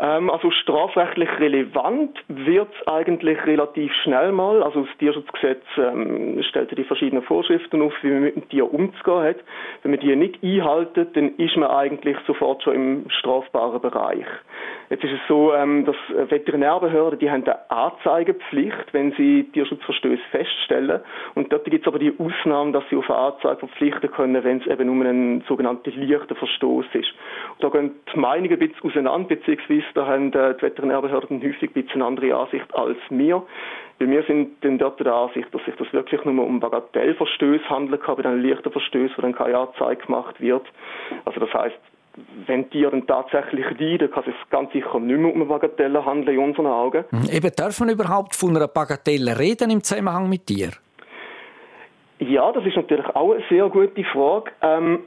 Ähm, 0.00 0.30
also 0.30 0.50
strafrechtlich 0.50 1.28
relevant 1.40 2.16
wird 2.28 2.68
es 2.72 2.86
eigentlich 2.86 3.44
relativ 3.46 3.92
schnell 4.04 4.30
mal. 4.30 4.62
Also 4.62 4.82
das 4.82 4.96
Tierschutzgesetz 4.98 5.64
ähm, 5.76 6.40
stellt 6.48 6.76
die 6.76 6.84
verschiedenen 6.84 7.24
Vorschriften 7.24 7.82
auf, 7.82 7.92
wie 8.02 8.10
man 8.10 8.22
mit 8.22 8.36
dem 8.36 8.48
Tier 8.48 8.72
umzugehen 8.72 9.22
hat. 9.22 9.36
Wenn 9.82 9.90
man 9.90 10.00
die 10.00 10.14
nicht 10.14 10.42
einhaltet, 10.42 11.16
dann 11.16 11.34
ist 11.36 11.56
man 11.56 11.70
eigentlich 11.70 12.16
sofort 12.26 12.62
schon 12.62 12.74
im 12.74 13.10
strafbaren 13.10 13.80
Bereich. 13.80 14.26
Jetzt 14.90 15.04
ist 15.04 15.12
es 15.12 15.20
so, 15.26 15.52
ähm, 15.52 15.84
dass 15.84 15.96
Veterinärbehörden, 16.30 17.18
die 17.18 17.30
haben 17.30 17.44
eine 17.44 17.70
Anzeigepflicht, 17.70 18.92
wenn 18.92 19.12
sie 19.12 19.50
Tierschutzverstöße 19.52 20.22
feststellen. 20.30 21.00
Und 21.34 21.52
dort 21.52 21.64
gibt 21.64 21.84
es 21.84 21.88
aber 21.88 21.98
die 21.98 22.14
Ausnahme, 22.18 22.72
dass 22.72 22.84
sie 22.88 22.96
auf 22.96 23.10
eine 23.10 23.18
Anzeige 23.18 23.58
verpflichten 23.58 24.10
können, 24.12 24.44
wenn 24.44 24.60
es 24.60 24.66
eben 24.66 24.88
um 24.88 25.00
einen 25.02 25.42
sogenannten 25.48 25.90
leichten 26.00 26.36
Verstoß 26.36 26.86
ist. 26.92 27.12
Und 27.58 27.64
da 27.64 27.68
gehen 27.68 27.90
die 28.14 28.18
Meinungen 28.18 28.52
ein 28.52 28.58
bisschen 28.58 28.90
auseinander, 28.90 29.28
beziehungsweise 29.28 29.88
da 29.98 30.06
haben 30.06 30.32
äh, 30.32 30.54
die 30.54 30.62
Veterinärbehörden 30.62 31.42
häufig 31.42 31.70
ein 31.70 31.72
bisschen 31.72 32.02
eine 32.02 32.06
andere 32.06 32.36
Ansicht 32.36 32.72
als 32.72 32.98
wir. 33.10 33.42
Weil 33.98 34.10
wir 34.10 34.22
sind 34.22 34.64
dann 34.64 34.78
dort 34.78 35.00
der 35.00 35.12
Ansicht, 35.12 35.52
dass 35.52 35.64
sich 35.64 35.74
das 35.74 35.92
wirklich 35.92 36.24
nur 36.24 36.46
um 36.46 36.60
Bagatellverstöße 36.60 37.68
handeln 37.68 38.00
kann, 38.00 38.16
bei 38.16 38.24
einem 38.24 38.44
leichten 38.44 38.70
Verstöß, 38.70 39.10
wo 39.16 39.22
dann 39.22 39.34
keine 39.34 39.58
Anzeige 39.58 40.06
gemacht 40.06 40.40
wird. 40.40 40.64
Also 41.24 41.40
das 41.40 41.52
heißt, 41.52 41.78
wenn 42.46 42.70
Tiere 42.70 42.92
dann 42.92 43.06
tatsächlich 43.08 43.64
leiden, 43.78 44.10
kann 44.10 44.24
es 44.26 44.50
ganz 44.50 44.72
sicher 44.72 45.00
nicht 45.00 45.18
mehr 45.18 45.32
um 45.32 45.40
eine 45.40 45.46
Bagatelle 45.46 46.04
handeln 46.04 46.38
in 46.38 46.44
unseren 46.44 46.66
Augen. 46.66 47.04
Mhm. 47.10 47.28
Eben, 47.32 47.50
darf 47.56 47.80
man 47.80 47.88
überhaupt 47.88 48.36
von 48.36 48.56
einer 48.56 48.68
Bagatelle 48.68 49.36
reden 49.36 49.70
im 49.70 49.82
Zusammenhang 49.82 50.28
mit 50.28 50.46
Tier? 50.46 50.70
Ja, 52.20 52.52
das 52.52 52.64
ist 52.66 52.76
natürlich 52.76 53.06
auch 53.06 53.32
eine 53.32 53.42
sehr 53.48 53.68
gute 53.68 54.04
Frage. 54.04 54.50
Ähm, 54.62 55.00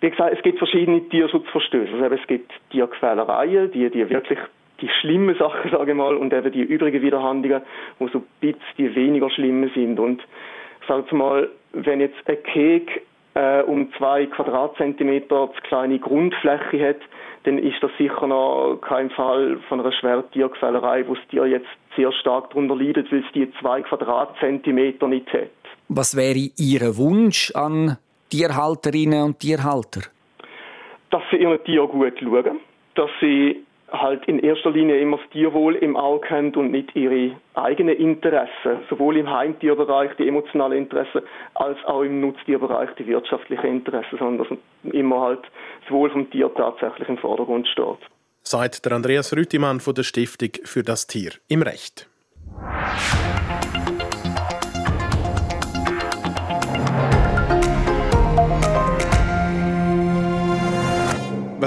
wie 0.00 0.10
gesagt, 0.10 0.36
es 0.36 0.42
gibt 0.42 0.58
verschiedene 0.58 1.08
Tierschutzverstöße. 1.08 1.92
Also 1.94 2.14
es 2.14 2.26
gibt 2.26 2.52
Tierquälereien, 2.70 3.70
die, 3.72 3.90
die 3.90 4.08
wirklich 4.08 4.38
die 4.80 4.88
schlimmen 5.00 5.36
Sachen, 5.36 5.70
sage 5.70 5.90
ich 5.90 5.96
mal, 5.96 6.16
und 6.16 6.32
eben 6.32 6.52
die 6.52 6.62
übrigen 6.62 7.02
Widerhandlungen, 7.02 7.62
wo 7.98 8.08
so 8.08 8.18
ein 8.18 8.24
bisschen 8.40 8.62
die 8.76 8.94
weniger 8.94 9.28
schlimmen 9.30 9.70
sind. 9.74 9.98
Und 9.98 10.22
sag 10.86 11.10
mal, 11.12 11.48
wenn 11.72 12.00
jetzt 12.00 12.16
ein 12.26 12.42
Keg 12.44 13.02
äh, 13.34 13.62
um 13.62 13.92
zwei 13.94 14.26
Quadratzentimeter 14.26 15.50
zu 15.54 15.60
kleine 15.62 15.98
Grundfläche 15.98 16.88
hat, 16.88 17.00
dann 17.44 17.58
ist 17.58 17.82
das 17.82 17.90
sicher 17.98 18.26
noch 18.26 18.78
kein 18.80 19.10
Fall 19.10 19.58
von 19.68 19.80
einer 19.80 19.92
schweren 19.92 20.30
Tierquälerei, 20.32 21.06
wo 21.06 21.14
das 21.14 21.26
Tier 21.28 21.46
jetzt 21.46 21.68
sehr 21.96 22.12
stark 22.12 22.50
darunter 22.50 22.76
leidet, 22.76 23.10
weil 23.10 23.20
es 23.20 23.32
die 23.32 23.50
zwei 23.60 23.82
Quadratzentimeter 23.82 25.08
nicht 25.08 25.32
hat. 25.32 25.48
Was 25.88 26.16
wäre 26.16 26.50
Ihr 26.56 26.96
Wunsch 26.96 27.52
an 27.54 27.96
Tierhalterinnen 28.28 29.22
und 29.22 29.38
Tierhalter? 29.38 30.02
Dass 31.10 31.22
sie 31.30 31.38
ihren 31.38 31.62
Tier 31.64 31.86
gut 31.86 32.14
schauen, 32.20 32.60
dass 32.94 33.10
sie 33.20 33.64
halt 33.90 34.26
in 34.26 34.38
erster 34.38 34.70
Linie 34.70 35.00
immer 35.00 35.16
das 35.16 35.30
Tierwohl 35.30 35.74
im 35.76 35.96
Auge 35.96 36.28
haben 36.28 36.54
und 36.54 36.70
nicht 36.70 36.94
ihre 36.94 37.32
eigenen 37.54 37.96
Interessen, 37.96 38.80
sowohl 38.90 39.16
im 39.16 39.30
Heimtierbereich 39.30 40.10
die 40.18 40.28
emotionalen 40.28 40.78
Interessen, 40.78 41.22
als 41.54 41.78
auch 41.86 42.02
im 42.02 42.20
Nutztierbereich 42.20 42.90
die 42.98 43.06
wirtschaftlichen 43.06 43.66
Interessen, 43.66 44.18
sondern 44.18 44.46
dass 44.48 44.92
immer 44.92 45.20
halt 45.20 45.42
das 45.82 45.90
Wohl 45.90 46.10
vom 46.10 46.30
Tier 46.30 46.50
tatsächlich 46.54 47.08
im 47.08 47.18
Vordergrund 47.18 47.66
steht. 47.68 47.98
Sagt 48.42 48.84
der 48.84 48.92
Andreas 48.92 49.34
Rüttimann 49.34 49.80
von 49.80 49.94
der 49.94 50.02
Stiftung 50.02 50.50
für 50.64 50.82
das 50.82 51.06
Tier 51.06 51.32
im 51.48 51.62
Recht. 51.62 52.08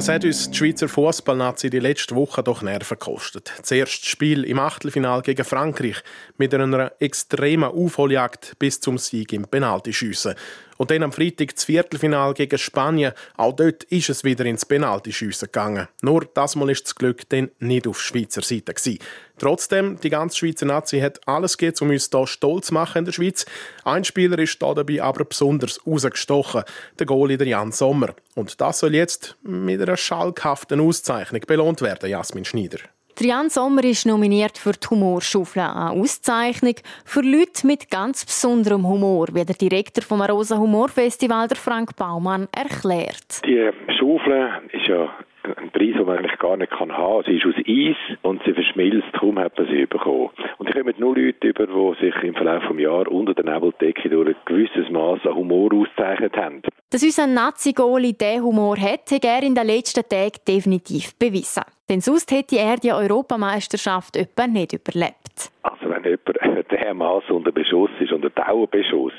Was 0.01 0.09
hat 0.09 0.25
uns 0.25 0.49
die 0.49 0.57
Schweizer 0.57 0.89
Fußballnazi 0.89 1.69
die 1.69 1.77
letzte 1.77 2.15
Woche 2.15 2.41
doch 2.41 2.63
Nerven 2.63 2.97
gekostet? 2.97 3.53
Zuerst 3.61 4.01
das 4.01 4.09
Spiel 4.09 4.45
im 4.45 4.57
Achtelfinal 4.57 5.21
gegen 5.21 5.45
Frankreich 5.45 5.97
mit 6.39 6.55
einer 6.55 6.91
extremen 6.99 7.69
Aufholjagd 7.69 8.57
bis 8.57 8.79
zum 8.79 8.97
Sieg 8.97 9.31
im 9.31 9.43
Penaltyschiessen. 9.43 10.33
Und 10.81 10.89
dann 10.89 11.03
am 11.03 11.11
Freitag 11.11 11.53
das 11.53 11.65
Viertelfinal 11.65 12.33
gegen 12.33 12.57
Spanien. 12.57 13.13
Auch 13.37 13.55
dort 13.55 13.83
ist 13.83 14.09
es 14.09 14.23
wieder 14.23 14.45
ins 14.45 14.65
Penaltyschiessen 14.65 15.45
gegangen. 15.45 15.87
Nur 16.01 16.25
das 16.33 16.55
Mal 16.55 16.71
ist 16.71 16.85
das 16.85 16.95
Glück 16.95 17.29
dann 17.29 17.51
nicht 17.59 17.85
auf 17.85 18.01
Schweizer 18.01 18.41
Seite 18.41 18.73
gewesen. 18.73 18.97
Trotzdem, 19.37 19.99
die 19.99 20.09
ganze 20.09 20.39
Schweizer 20.39 20.65
Nazi 20.65 20.99
hat 20.99 21.19
alles 21.27 21.59
gegeben, 21.59 21.77
um 21.81 21.89
uns 21.91 22.09
hier 22.11 22.25
stolz 22.25 22.65
zu 22.65 22.73
machen 22.73 22.97
in 22.97 23.05
der 23.05 23.11
Schweiz. 23.11 23.45
Ein 23.83 24.03
Spieler 24.03 24.39
ist 24.39 24.59
da 24.59 24.73
dabei 24.73 25.03
aber 25.03 25.23
besonders 25.23 25.79
rausgestochen, 25.85 26.63
der 26.97 27.05
Goalie 27.05 27.37
Jan 27.43 27.71
Sommer. 27.71 28.15
Und 28.33 28.59
das 28.59 28.79
soll 28.79 28.95
jetzt 28.95 29.37
mit 29.43 29.79
einer 29.79 29.97
schalkhaften 29.97 30.79
Auszeichnung 30.79 31.41
belohnt 31.45 31.81
werden, 31.81 32.09
Jasmin 32.09 32.43
Schneider. 32.43 32.79
Jan 33.23 33.49
Sommer 33.49 33.83
ist 33.83 34.07
nominiert 34.07 34.57
für 34.57 34.71
die 34.71 34.87
Humorschaufel, 34.89 35.61
eine 35.61 35.91
Auszeichnung 35.91 36.75
für 37.05 37.21
Leute 37.21 37.67
mit 37.67 37.91
ganz 37.91 38.25
besonderem 38.25 38.87
Humor, 38.87 39.27
wie 39.33 39.45
der 39.45 39.55
Direktor 39.55 40.03
vom 40.03 40.21
Rosa 40.21 40.57
Humorfestival, 40.57 41.47
der 41.47 41.57
Frank 41.57 41.95
Baumann, 41.97 42.47
erklärt. 42.55 43.45
Die 43.45 43.69
Schaufel 43.99 44.49
ist 44.71 44.87
ja 44.87 45.09
ein 45.43 45.69
Preis, 45.71 45.93
den 45.93 46.05
man 46.05 46.17
eigentlich 46.17 46.39
gar 46.39 46.57
nicht 46.57 46.71
kann 46.71 46.91
haben. 46.91 47.23
Sie 47.25 47.37
ist 47.37 47.45
aus 47.45 47.55
Eis 47.67 48.17
und 48.23 48.41
sie 48.43 48.53
verschmilzt, 48.53 49.13
kaum 49.19 49.37
hat 49.37 49.57
man 49.57 49.67
sie 49.67 49.85
bekommen. 49.85 50.29
Und 50.57 50.69
ich 50.69 50.75
kommen 50.75 50.93
nur 50.97 51.15
Leute 51.15 51.47
über, 51.47 51.67
die 51.67 52.05
sich 52.05 52.15
im 52.23 52.33
Verlauf 52.33 52.63
des 52.67 52.79
Jahres 52.79 53.07
unter 53.07 53.33
der 53.33 53.53
Nebeldecke 53.53 54.09
durch 54.09 54.29
ein 54.29 54.35
gewisses 54.45 54.89
Maß 54.89 55.19
an 55.25 55.35
Humor 55.35 55.71
ausgezeichnet 55.73 56.35
haben. 56.37 56.61
Dass 56.91 57.03
unser 57.03 57.25
Nazi-Goli 57.25 58.11
diesen 58.17 58.43
Humor 58.43 58.75
hat, 58.77 59.09
hat 59.11 59.23
er 59.23 59.43
in 59.43 59.55
den 59.55 59.65
letzten 59.65 60.03
Tagen 60.09 60.39
definitiv 60.45 61.17
bewiesen. 61.17 61.63
Denn 61.87 62.01
sonst 62.01 62.29
hätte 62.31 62.57
er 62.57 62.75
die 62.75 62.91
Europameisterschaft 62.91 64.17
etwa 64.17 64.45
nicht 64.45 64.73
überlebt. 64.73 65.51
Also 65.63 65.89
wenn 65.89 66.03
jemand 66.03 66.69
dermaßen 66.69 67.33
unter 67.33 67.53
Beschuss 67.53 67.89
ist, 68.01 68.11
unter 68.11 68.29
Dauerbeschuss, 68.31 69.13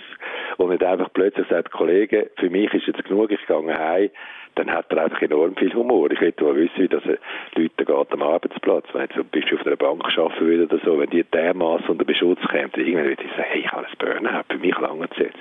und 0.59 0.71
nicht 0.71 0.85
einfach 0.85 1.13
plötzlich 1.13 1.47
sagt, 1.49 1.71
Kollege, 1.73 2.31
für 2.39 2.51
mich 2.51 2.73
ist 2.75 2.87
jetzt 2.87 3.05
genug, 3.05 3.31
ich 3.31 3.47
gehe 3.47 3.79
heim, 3.79 4.11
dann 4.55 4.71
hat 4.71 4.91
er 4.91 5.05
einfach 5.05 5.23
enorm 5.23 5.57
viel 5.57 5.73
Humor. 5.75 6.11
Ich 6.11 6.21
will 6.21 6.35
mal 6.41 6.57
wissen, 6.57 6.77
wie 6.77 6.89
das 6.89 7.03
Leute 7.05 7.85
geht 7.85 8.13
am 8.13 8.23
Arbeitsplatz. 8.23 8.85
Wenn 8.93 9.09
du 9.09 9.15
zum 9.15 9.29
Beispiel 9.31 9.59
auf 9.59 9.67
einer 9.67 9.77
Bank 9.77 10.05
arbeiten 10.19 10.47
will 10.47 10.63
oder 10.65 10.79
so, 10.85 10.99
wenn 10.99 11.11
die 11.11 11.25
dermaßen 11.25 11.89
unter 11.89 12.05
Beschutz 12.05 12.41
kommen, 12.43 12.71
irgendwann 12.77 13.07
würde 13.07 13.23
ich 13.23 13.31
sagen, 13.31 13.49
hey, 13.49 13.61
ich 13.61 13.73
habe 13.73 13.87
ein 13.87 13.95
Burnout, 13.99 14.45
für 14.51 14.59
mich 14.59 14.79
lange 14.79 15.09
Zeit. 15.11 15.35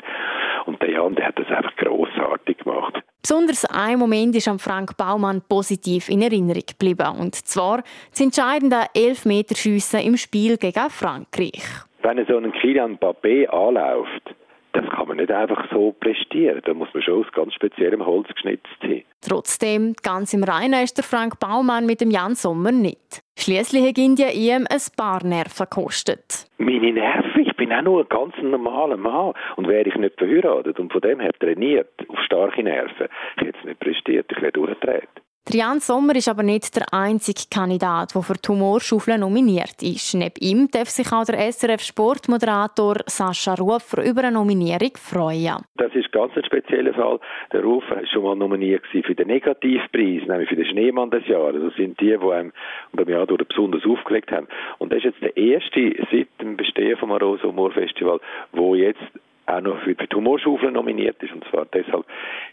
Und 0.66 0.82
der 0.82 0.92
Jan, 0.92 1.16
der 1.16 1.28
hat 1.28 1.40
das 1.40 1.48
einfach 1.48 1.76
grossartig 1.76 2.60
gemacht. 2.60 3.02
Besonders 3.22 3.66
ein 3.66 4.00
Moment 4.00 4.36
ist 4.36 4.48
am 4.48 4.60
Frank 4.60 4.96
Baumann 4.98 5.42
positiv 5.48 6.10
in 6.10 6.22
Erinnerung 6.22 6.64
geblieben. 6.66 7.20
Und 7.20 7.36
zwar 7.36 7.84
das 8.10 8.22
entscheidende 8.22 8.86
Elfmeterschiessen 8.96 10.00
im 10.02 10.18
Spiel 10.18 10.58
gegen 10.58 10.90
Frankreich. 10.90 11.64
Wenn 12.02 12.26
so 12.26 12.38
ein 12.38 12.52
Kilian 12.54 12.98
Mbappé 12.98 13.48
anläuft, 13.48 14.34
das 14.74 14.90
kann 14.90 15.08
man 15.08 15.18
nicht 15.18 15.32
einfach 15.32 15.68
so 15.72 15.94
prestieren. 16.00 16.62
Da 16.66 16.74
muss 16.74 16.90
man 16.94 17.04
schon 17.04 17.22
aus 17.26 17.32
ganz 17.34 17.54
speziellem 17.54 18.06
Holz 18.06 18.28
geschnitzt 18.30 18.68
sein. 18.82 19.04
Trotzdem, 19.22 19.94
ganz 20.02 20.34
im 20.34 20.44
Reinen 20.44 20.84
ist 20.84 20.98
der 20.98 21.04
Frank 21.04 21.40
Baumann 21.40 21.86
mit 21.86 22.02
dem 22.02 22.12
Jan 22.12 22.36
Sommer 22.36 22.72
nicht. 22.72 23.22
Schließlich 23.38 23.88
hat 23.88 23.98
India 23.98 24.30
ihm 24.30 24.66
ein 24.70 24.82
paar 24.96 25.24
Nerven 25.24 25.68
gekostet. 25.70 26.46
Meine 26.58 26.92
Nerven? 26.92 27.46
Ich 27.46 27.56
bin 27.56 27.74
auch 27.74 27.82
nur 27.82 28.02
ein 28.02 28.10
ganz 28.10 28.34
normaler 28.42 28.98
Mann. 28.98 29.34
Und 29.56 29.68
wäre 29.68 29.88
ich 29.88 29.96
nicht 29.96 30.18
verheiratet 30.18 30.80
und 30.80 30.92
von 30.92 31.02
dem 31.02 31.20
her 31.20 31.32
trainiert, 31.40 31.90
auf 32.08 32.20
starke 32.26 32.64
Nerven, 32.64 33.08
ich 33.38 33.48
hätte 33.48 33.58
es 33.60 33.66
nicht 33.66 33.80
prestiert, 33.80 34.32
ich 34.32 34.42
wäre 34.42 34.52
durchgedreht. 34.52 35.10
Jan 35.50 35.80
Sommer 35.80 36.16
ist 36.16 36.30
aber 36.30 36.44
nicht 36.44 36.76
der 36.76 36.94
einzige 36.94 37.42
Kandidat, 37.52 38.16
der 38.16 38.22
für 38.22 38.36
die 38.36 38.48
Humorschaufel 38.48 39.18
nominiert 39.18 39.82
ist. 39.82 40.14
Neben 40.14 40.36
ihm 40.40 40.68
darf 40.72 40.88
sich 40.88 41.12
auch 41.12 41.26
der 41.26 41.40
SRF-Sportmoderator 41.52 42.98
Sascha 43.08 43.56
Rufer 43.56 44.04
über 44.06 44.22
eine 44.22 44.34
Nominierung 44.34 44.92
freuen. 44.96 45.58
Das 45.76 45.94
ist 45.94 46.12
ganz 46.14 46.32
ein 46.38 46.46
spezieller 46.46 46.94
Fall. 46.94 47.20
Der 47.52 47.64
Rufer 47.64 47.98
war 47.98 48.08
schon 48.08 48.24
mal 48.24 48.36
nominiert 48.36 48.86
für 48.88 49.02
den 49.02 49.28
Negativpreis, 49.28 50.28
nämlich 50.28 50.48
für 50.48 50.56
den 50.56 50.66
Schneemann 50.66 51.10
des 51.10 51.28
Jahres. 51.28 51.62
Das 51.62 51.76
sind 51.76 52.00
die, 52.00 52.16
die 52.18 52.32
einem 52.32 52.54
beim 52.94 53.10
Jahr 53.10 53.26
besonders 53.26 53.84
aufgelegt 53.86 54.32
haben. 54.32 54.48
Und 54.78 54.94
das 54.94 55.00
ist 55.00 55.06
jetzt 55.06 55.22
der 55.22 55.36
erste 55.36 55.96
seit 56.12 56.28
dem 56.40 56.56
Bestehen 56.56 56.98
vom 56.98 57.12
Arosa 57.12 57.44
Humor 57.44 57.72
Festival, 57.72 58.22
wo 58.54 58.76
jetzt 58.76 59.02
auch 59.46 59.62
noch 59.62 59.80
für 59.84 59.96
die 59.96 60.16
Humorschaufel 60.16 60.72
nominiert 60.72 61.22
ist. 61.22 61.34
Und 61.34 61.44
zwar 61.50 61.66
deshalb, 61.74 62.06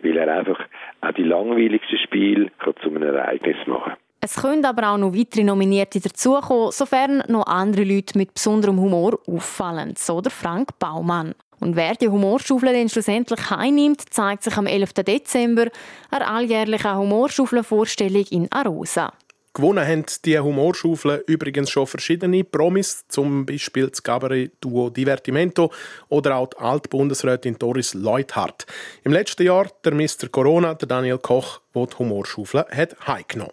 weil 0.03 0.17
er 0.17 0.39
einfach 0.39 0.61
auch 1.01 1.13
die 1.13 1.25
langweiligsten 1.25 1.99
Spiele 1.99 2.51
zu 2.83 2.89
einem 2.91 3.03
Ereignis 3.03 3.57
machen 3.67 3.95
es 4.21 4.37
können 4.37 4.65
aber 4.65 4.91
auch 4.93 4.99
noch 4.99 5.15
weitere 5.15 5.45
Nominierte 5.45 6.01
dazukommen, 6.01 6.73
sofern 6.73 7.23
noch 7.29 7.47
andere 7.47 7.85
Leute 7.85 8.19
mit 8.19 8.35
besonderem 8.35 8.79
Humor 8.79 9.19
auffallen, 9.27 9.95
so 9.97 10.21
der 10.21 10.33
Frank 10.33 10.79
Baumann. 10.79 11.35
Und 11.61 11.77
wer 11.77 11.95
die 11.95 12.09
Humorschaufel 12.09 12.73
dann 12.73 12.89
schlussendlich 12.89 13.51
heimnimmt, 13.51 14.13
zeigt 14.13 14.45
sich 14.45 14.57
am 14.57 14.67
11. 14.67 14.93
Dezember 14.95 15.67
einer 16.11 16.31
alljährlichen 16.31 16.97
Humorschaufelvorstellung 16.97 18.25
in 18.31 18.49
Arosa. 18.53 19.13
Gewonnen 19.59 19.85
haben 19.85 20.05
die 20.25 20.39
Humorschaufel 20.39 21.25
übrigens 21.27 21.71
schon 21.71 21.89
verschiedene 21.89 22.45
Promis, 22.45 23.09
zum 23.09 23.45
Beispiel 23.45 23.89
das 23.89 24.05
Cabaret-Duo 24.05 24.89
Divertimento 24.89 25.73
oder 26.09 26.37
auch 26.37 26.51
die 26.51 26.59
Altbundesrätin 26.59 27.59
Doris 27.59 27.93
Leuthardt. 27.93 28.67
Im 29.03 29.11
letzten 29.11 29.43
Jahr 29.43 29.69
der 29.85 29.95
Mr. 29.95 30.29
Corona, 30.31 30.75
der 30.75 30.87
Daniel 30.87 31.19
Koch, 31.19 31.61
der 31.75 31.87
die 31.87 31.97
Humorschaufel 31.99 32.67
hat 32.71 33.09
heimgenommen. 33.09 33.53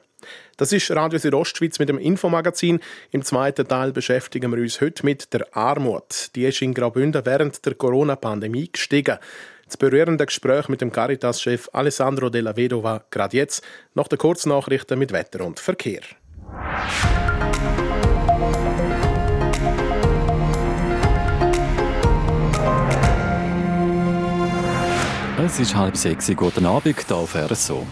Das 0.58 0.72
ist 0.72 0.92
Radio 0.92 1.18
Südostschweiz 1.18 1.80
mit 1.80 1.90
dem 1.90 1.98
Infomagazin. 1.98 2.82
Im 3.10 3.24
zweiten 3.24 3.68
Teil 3.68 3.92
beschäftigen 3.92 4.52
wir 4.52 4.62
uns 4.62 4.80
heute 4.82 5.04
mit 5.04 5.34
der 5.34 5.58
Armut. 5.58 6.30
Die 6.36 6.46
ist 6.46 6.62
in 6.62 6.76
Graubünden 6.76 7.26
während 7.26 7.66
der 7.66 7.74
Corona-Pandemie 7.74 8.70
gestiegen. 8.72 9.18
Das 9.66 9.78
berührende 9.78 10.26
Gespräch 10.26 10.70
mit 10.70 10.82
dem 10.82 10.92
Caritas-Chef 10.92 11.70
Alessandro 11.74 12.30
Della 12.30 12.56
Vedova 12.56 13.04
gerade 13.10 13.36
jetzt, 13.36 13.64
nach 13.96 14.08
der 14.08 14.20
Kurznachrichten 14.20 15.00
mit 15.00 15.12
Wetter 15.12 15.44
und 15.44 15.60
Verkehr. 15.60 16.02
Es 25.44 25.60
ist 25.60 25.76
halb 25.76 25.98
sechs. 25.98 26.32
Guten 26.36 26.66
Abend, 26.66 26.96
hier 27.08 27.16
auf 27.16 27.36
RSO. 27.36 27.86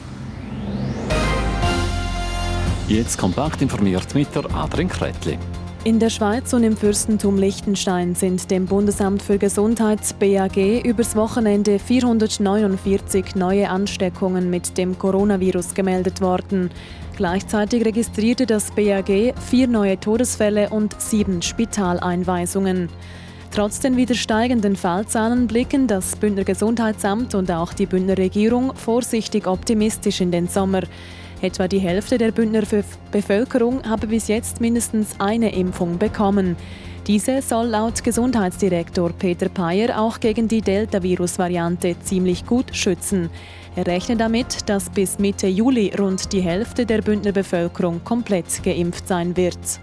Jetzt 2.87 3.17
kompakt 3.17 3.61
informiert 3.61 4.13
mit 4.13 4.33
der 4.35 4.45
Adrian 4.53 4.89
Kretli. 4.89 5.39
In 5.85 5.99
der 5.99 6.09
Schweiz 6.09 6.53
und 6.53 6.63
im 6.63 6.77
Fürstentum 6.77 7.37
Liechtenstein 7.37 8.15
sind 8.15 8.49
dem 8.49 8.67
Bundesamt 8.67 9.21
für 9.21 9.37
Gesundheit 9.37 9.99
BAG 10.17 10.55
übers 10.85 11.13
Wochenende 11.17 11.77
449 11.77 13.35
neue 13.35 13.69
Ansteckungen 13.69 14.49
mit 14.49 14.77
dem 14.77 14.97
Coronavirus 14.97 15.73
gemeldet 15.73 16.21
worden. 16.21 16.71
Gleichzeitig 17.17 17.83
registrierte 17.83 18.45
das 18.45 18.71
BAG 18.71 19.33
vier 19.49 19.67
neue 19.67 19.99
Todesfälle 19.99 20.69
und 20.69 20.95
sieben 21.01 21.41
Spitaleinweisungen. 21.41 22.87
Trotz 23.51 23.81
den 23.81 23.97
wieder 23.97 24.15
steigenden 24.15 24.77
Fallzahlen 24.77 25.47
blicken 25.47 25.87
das 25.87 26.15
Bündner 26.15 26.45
Gesundheitsamt 26.45 27.35
und 27.35 27.51
auch 27.51 27.73
die 27.73 27.87
Bündner 27.87 28.17
Regierung 28.17 28.73
vorsichtig 28.73 29.47
optimistisch 29.47 30.21
in 30.21 30.31
den 30.31 30.47
Sommer. 30.47 30.83
Etwa 31.43 31.67
die 31.67 31.79
Hälfte 31.79 32.17
der 32.17 32.31
Bündner 32.31 32.63
Bevölkerung 33.11 33.83
habe 33.83 34.07
bis 34.07 34.29
jetzt 34.29 34.61
mindestens 34.61 35.19
eine 35.19 35.53
Impfung 35.53 35.97
bekommen. 35.97 36.55
Diese 37.05 37.41
soll 37.41 37.67
laut 37.67 38.01
Gesundheitsdirektor 38.01 39.11
Peter 39.11 39.49
Peyer 39.49 39.99
auch 39.99 40.21
gegen 40.21 40.47
die 40.47 40.61
Delta-Virus-Variante 40.61 41.97
ziemlich 41.99 42.45
gut 42.45 42.73
schützen. 42.73 43.29
Er 43.75 43.85
rechnet 43.85 44.21
damit, 44.21 44.69
dass 44.69 44.89
bis 44.89 45.19
Mitte 45.19 45.47
Juli 45.47 45.91
rund 45.99 46.31
die 46.31 46.39
Hälfte 46.39 46.85
der 46.85 47.01
Bündner 47.01 47.33
Bevölkerung 47.33 48.01
komplett 48.05 48.63
geimpft 48.63 49.09
sein 49.09 49.35
wird. 49.35 49.81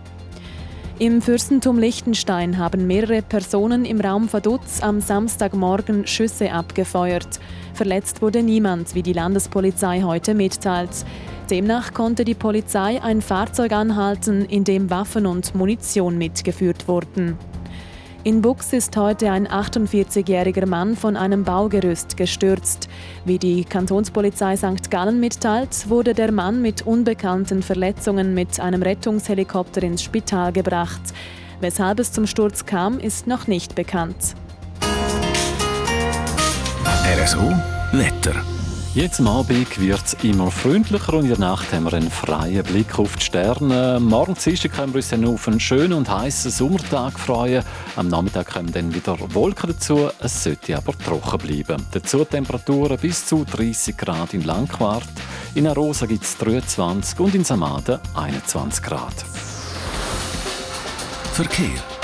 Im 1.01 1.23
Fürstentum 1.23 1.79
Liechtenstein 1.79 2.59
haben 2.59 2.87
mehrere 2.87 3.23
Personen 3.23 3.87
im 3.87 4.03
Raum 4.03 4.31
Vaduz 4.31 4.83
am 4.83 5.01
Samstagmorgen 5.01 6.07
Schüsse 6.07 6.53
abgefeuert. 6.53 7.41
Verletzt 7.73 8.21
wurde 8.21 8.43
niemand, 8.43 8.95
wie 8.95 9.03
die 9.03 9.15
Landespolizei 9.15 10.03
heute 10.03 10.35
mitteilt. 10.35 10.91
Demnach 11.49 11.95
konnte 11.95 12.27
die 12.27 12.35
Polizei 12.35 13.03
ein 13.03 13.23
Fahrzeug 13.23 13.73
anhalten, 13.73 14.45
in 14.45 14.65
dem 14.65 14.91
Waffen 14.91 15.25
und 15.25 15.55
Munition 15.55 16.19
mitgeführt 16.19 16.87
wurden. 16.87 17.39
In 18.23 18.43
Bux 18.43 18.75
ist 18.75 18.99
heute 18.99 19.31
ein 19.31 19.49
48-jähriger 19.49 20.67
Mann 20.67 20.95
von 20.95 21.17
einem 21.17 21.43
Baugerüst 21.43 22.19
gestürzt. 22.19 22.91
Wie 23.25 23.39
die 23.39 23.65
Kantonspolizei 23.65 24.59
St. 24.59 24.91
Gallen 24.91 25.21
mitteilt, 25.21 25.89
wurde 25.89 26.13
der 26.13 26.31
Mann 26.31 26.61
mit 26.61 26.83
unbekannten 26.83 27.63
Verletzungen 27.63 28.35
mit 28.35 28.61
einem 28.61 28.83
Rettungshelikopter 28.83 29.83
ins 29.83 30.03
Spital 30.03 30.53
gebracht. 30.53 31.01
Weshalb 31.61 31.99
es 31.99 32.13
zum 32.13 32.27
Sturz 32.27 32.67
kam, 32.67 32.99
ist 32.99 33.27
noch 33.27 33.47
nicht 33.47 33.75
bekannt. 33.75 34.35
RSO 37.25 37.55
Wetter. 37.93 38.60
Jetzt 38.93 39.21
am 39.21 39.29
Abend 39.29 39.79
wird 39.81 40.05
es 40.05 40.15
immer 40.25 40.51
freundlicher 40.51 41.15
und 41.15 41.23
in 41.23 41.29
der 41.29 41.39
Nacht 41.39 41.73
haben 41.73 41.85
wir 41.85 41.93
einen 41.93 42.11
freien 42.11 42.65
Blick 42.65 42.99
auf 42.99 43.15
die 43.15 43.25
Sterne. 43.25 44.01
Morgen 44.01 44.35
Dienstag 44.35 44.73
können 44.73 44.93
wir 44.93 44.97
uns 44.97 45.11
dann 45.11 45.25
auf 45.27 45.47
einen 45.47 45.61
schönen 45.61 45.93
und 45.93 46.11
heißen 46.11 46.51
Sommertag 46.51 47.17
freuen. 47.17 47.63
Am 47.95 48.09
Nachmittag 48.09 48.53
kommen 48.53 48.73
dann 48.73 48.93
wieder 48.93 49.17
Wolken 49.33 49.71
dazu. 49.71 50.11
Es 50.19 50.43
sollte 50.43 50.77
aber 50.77 50.93
trocken 50.99 51.39
bleiben. 51.39 51.87
Dazu 51.93 52.25
Temperaturen 52.25 52.99
bis 52.99 53.27
zu 53.27 53.45
30 53.45 53.97
Grad 53.97 54.35
in 54.35 54.43
Langquart. 54.43 55.07
In 55.55 55.69
Arosa 55.69 56.07
gibt 56.07 56.25
es 56.25 56.37
23 56.39 57.21
und 57.21 57.35
in 57.37 57.45
Samaden 57.45 58.01
21 58.17 58.83
Grad. 58.83 59.15
Verkehr. 61.33 62.00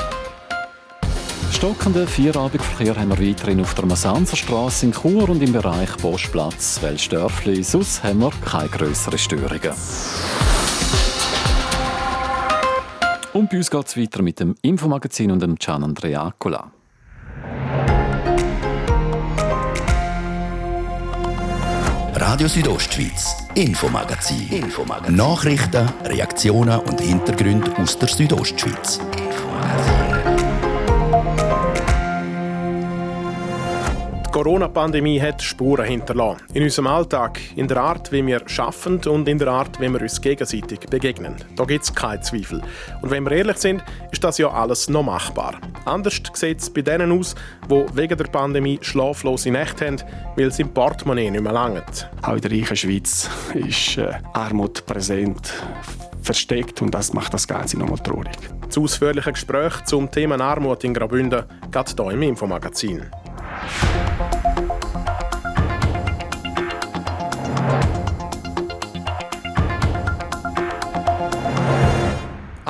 Stockenden 1.57 2.07
Vierabendverkehr 2.07 2.97
haben 2.97 3.19
wir 3.19 3.31
weiterhin 3.31 3.63
auf 3.63 3.73
der 3.73 3.87
Masanzerstraße 3.87 4.85
in 4.85 4.93
Chur 4.93 5.27
und 5.31 5.43
im 5.43 5.55
Bereich 5.55 5.97
Postplatz 5.97 6.83
Welsdörfli. 6.83 7.63
Sonst 7.63 8.05
haben 8.05 8.19
wir 8.21 8.31
keine 8.45 8.69
grösseren 8.69 9.19
Störungen. 9.19 9.73
Und 13.33 13.49
bei 13.49 13.57
uns 13.57 13.71
geht 13.71 13.87
es 13.87 13.97
weiter 13.97 14.21
mit 14.21 14.39
dem 14.39 14.55
Infomagazin 14.61 15.31
und 15.31 15.41
dem 15.41 15.57
Gian 15.57 15.83
Andrea 15.83 16.27
Accola. 16.27 16.71
Radio 22.17 22.49
Südostschweiz, 22.49 23.35
Infomagazin. 23.55 24.47
Infomagazin. 24.51 25.17
Nachrichten, 25.17 25.89
Reaktionen 26.05 26.81
und 26.81 27.01
Hintergründe 27.01 27.75
aus 27.79 27.99
der 27.99 28.09
Südostschweiz. 28.09 29.01
Corona-Pandemie 34.37 35.19
hat 35.19 35.41
Spuren 35.41 35.87
hinterlassen. 35.87 36.43
In 36.53 36.63
unserem 36.63 36.89
Alltag, 36.89 37.41
in 37.57 37.67
der 37.69 37.79
Art, 37.79 38.13
wie 38.13 38.27
wir 38.27 38.43
arbeiten 38.59 39.09
und 39.09 39.27
in 39.31 39.39
der 39.39 39.49
Art, 39.49 39.81
wie 39.81 39.89
wir 39.89 40.03
uns 40.03 40.21
gegenseitig 40.21 40.81
begegnen. 40.91 41.37
Da 41.57 41.65
gibt 41.65 41.85
es 41.85 41.95
keinen 41.95 42.23
Zweifel. 42.23 42.61
Und 43.01 43.11
wenn 43.11 43.25
wir 43.25 43.33
ehrlich 43.33 43.57
sind, 43.57 43.83
ist 44.13 44.23
das 44.23 44.37
ja 44.37 44.51
alles 44.51 44.91
noch 44.91 45.05
machbar. 45.05 45.55
Anders 45.87 46.21
sieht 46.35 46.61
es 46.61 46.69
bei 46.69 46.83
denen 46.83 47.19
aus, 47.19 47.35
die 47.71 47.83
wegen 47.95 48.19
der 48.19 48.27
Pandemie 48.27 48.79
schlaflose 48.83 49.51
Nächte 49.51 49.87
haben, 49.87 50.03
weil 50.37 50.49
es 50.49 50.59
im 50.59 50.69
Portemonnaie 50.69 51.31
nicht 51.31 51.43
mehr 51.43 51.55
langt. 51.55 52.11
Auch 52.21 52.35
in 52.35 52.43
der 52.43 52.51
reichen 52.51 52.77
Schweiz 52.77 53.31
ist 53.55 53.97
äh, 53.97 54.13
Armut 54.35 54.85
präsent 54.85 55.55
versteckt 56.21 56.83
und 56.83 56.95
das 56.95 57.15
macht 57.15 57.33
das 57.33 57.49
Ganze 57.49 57.79
nochmal 57.79 58.01
traurig. 58.01 58.37
Das 58.67 58.77
ausführliche 58.77 59.33
Gespräch 59.33 59.83
zum 59.87 60.11
Thema 60.11 60.39
Armut 60.41 60.85
in 60.85 60.93
Graubünden 60.93 61.43
geht 61.73 61.95
hier 61.97 62.11
im 62.11 62.21
Infomagazin. 62.21 63.07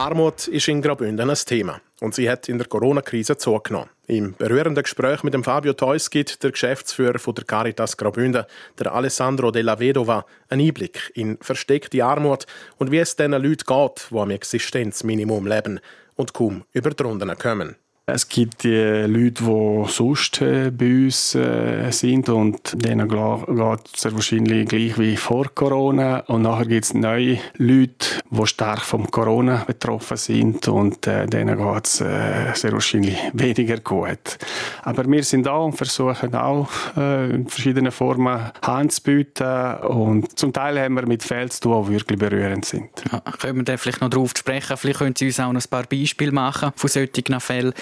Armut 0.06 0.46
ist 0.46 0.68
in 0.68 0.82
Graubünden 0.82 1.28
ein 1.28 1.36
Thema 1.36 1.80
und 2.00 2.14
sie 2.14 2.30
hat 2.30 2.48
in 2.48 2.58
der 2.58 2.68
Corona-Krise 2.68 3.38
zugenommen. 3.38 3.90
Im 4.06 4.34
berührenden 4.34 4.84
Gespräch 4.84 5.24
mit 5.24 5.34
dem 5.34 5.42
Fabio 5.42 5.72
Theus 5.72 6.10
gibt 6.10 6.44
der 6.44 6.52
Geschäftsführer 6.52 7.18
von 7.18 7.34
der 7.34 7.44
Caritas 7.44 7.96
Graubünden, 7.96 8.44
der 8.78 8.94
Alessandro 8.94 9.50
Della 9.50 9.80
Vedova, 9.80 10.24
einen 10.48 10.66
Einblick 10.68 11.10
in 11.14 11.38
versteckte 11.40 12.04
Armut 12.04 12.46
und 12.78 12.92
wie 12.92 12.98
es 12.98 13.16
den 13.16 13.32
Leuten 13.32 13.64
geht, 13.66 14.08
die 14.10 14.16
am 14.16 14.30
Existenzminimum 14.30 15.46
leben 15.46 15.80
und 16.14 16.32
kaum 16.32 16.64
über 16.72 16.90
die 16.90 17.02
Runden 17.02 17.36
kommen. 17.36 17.76
Es 18.08 18.28
gibt 18.28 18.62
die 18.62 19.04
Leute, 19.08 19.42
die 19.42 19.84
sonst 19.88 20.40
äh, 20.40 20.70
bei 20.70 21.06
uns 21.06 21.34
äh, 21.34 21.90
sind 21.90 22.28
und 22.28 22.80
denen 22.80 23.08
geht 23.08 23.80
es 23.92 24.00
sehr 24.00 24.12
wahrscheinlich 24.12 24.68
gleich 24.68 24.96
wie 24.96 25.16
vor 25.16 25.46
Corona. 25.52 26.20
Und 26.28 26.42
nachher 26.42 26.66
gibt 26.66 26.84
es 26.84 26.94
neue 26.94 27.40
Leute, 27.56 28.06
die 28.30 28.46
stark 28.46 28.82
vom 28.82 29.10
Corona 29.10 29.64
betroffen 29.66 30.16
sind 30.18 30.68
und 30.68 31.04
äh, 31.08 31.26
denen 31.26 31.58
geht 31.58 31.84
es 31.84 31.96
sehr 31.96 32.72
wahrscheinlich 32.72 33.18
weniger 33.32 33.78
gut. 33.78 34.38
Aber 34.84 35.04
wir 35.10 35.24
sind 35.24 35.44
da 35.44 35.56
und 35.56 35.72
versuchen 35.72 36.32
auch 36.36 36.68
in 36.96 37.48
verschiedenen 37.48 37.90
Formen 37.90 38.52
Hand 38.62 38.92
zu 38.92 39.02
bieten 39.02 39.74
und 39.78 40.38
zum 40.38 40.52
Teil 40.52 40.78
haben 40.78 40.94
wir 40.94 41.06
mit 41.06 41.24
Fällen 41.24 41.50
zu 41.50 41.60
tun, 41.60 41.86
die 41.86 41.94
wirklich 41.94 42.18
berührend 42.20 42.64
sind. 42.66 42.88
Ja, 43.10 43.20
können 43.20 43.58
wir 43.58 43.64
da 43.64 43.76
vielleicht 43.76 44.00
noch 44.00 44.10
darauf 44.10 44.32
sprechen? 44.36 44.76
Vielleicht 44.76 45.00
können 45.00 45.16
Sie 45.16 45.26
uns 45.26 45.40
auch 45.40 45.52
noch 45.52 45.60
ein 45.60 45.68
paar 45.68 45.84
Beispiele 45.84 46.30
machen 46.30 46.70
von 46.76 46.88
solchen 46.88 47.40
Fällen. 47.40 47.74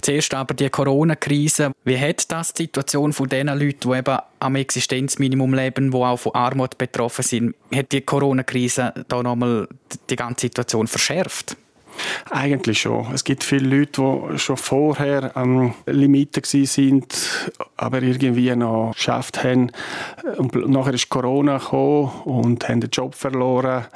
Zuerst 0.00 0.34
aber 0.34 0.54
die 0.54 0.70
Corona-Krise. 0.70 1.72
Wie 1.84 1.98
hat 1.98 2.30
das 2.30 2.52
die 2.54 2.64
Situation 2.64 3.12
von 3.12 3.28
den 3.28 3.48
Leuten, 3.48 3.90
die 3.90 3.96
eben 3.98 4.18
am 4.40 4.56
Existenzminimum 4.56 5.54
leben, 5.54 5.90
die 5.90 5.96
auch 5.96 6.16
von 6.16 6.34
Armut 6.34 6.78
betroffen 6.78 7.22
sind, 7.22 7.54
hat 7.74 7.92
die 7.92 8.02
Corona-Krise 8.02 8.92
da 9.08 9.22
nochmal 9.22 9.68
die 10.08 10.16
ganze 10.16 10.42
Situation 10.42 10.86
verschärft? 10.86 11.56
Eigentlich 12.30 12.80
schon. 12.80 13.12
Es 13.12 13.24
gibt 13.24 13.42
viele 13.44 13.78
Leute, 13.78 14.02
die 14.32 14.38
schon 14.38 14.56
vorher 14.56 15.36
am 15.36 15.74
Limiten 15.86 16.42
sind 16.44 17.50
aber 17.78 18.02
irgendwie 18.02 18.54
noch 18.54 18.92
geschafft 18.94 19.42
haben. 19.44 19.70
Und 20.36 20.54
nachher 20.68 20.94
ist 20.94 21.08
Corona 21.08 21.58
gekommen 21.58 22.10
und 22.24 22.68
haben 22.68 22.80
den 22.80 22.90
Job 22.90 23.14
verloren. 23.14 23.86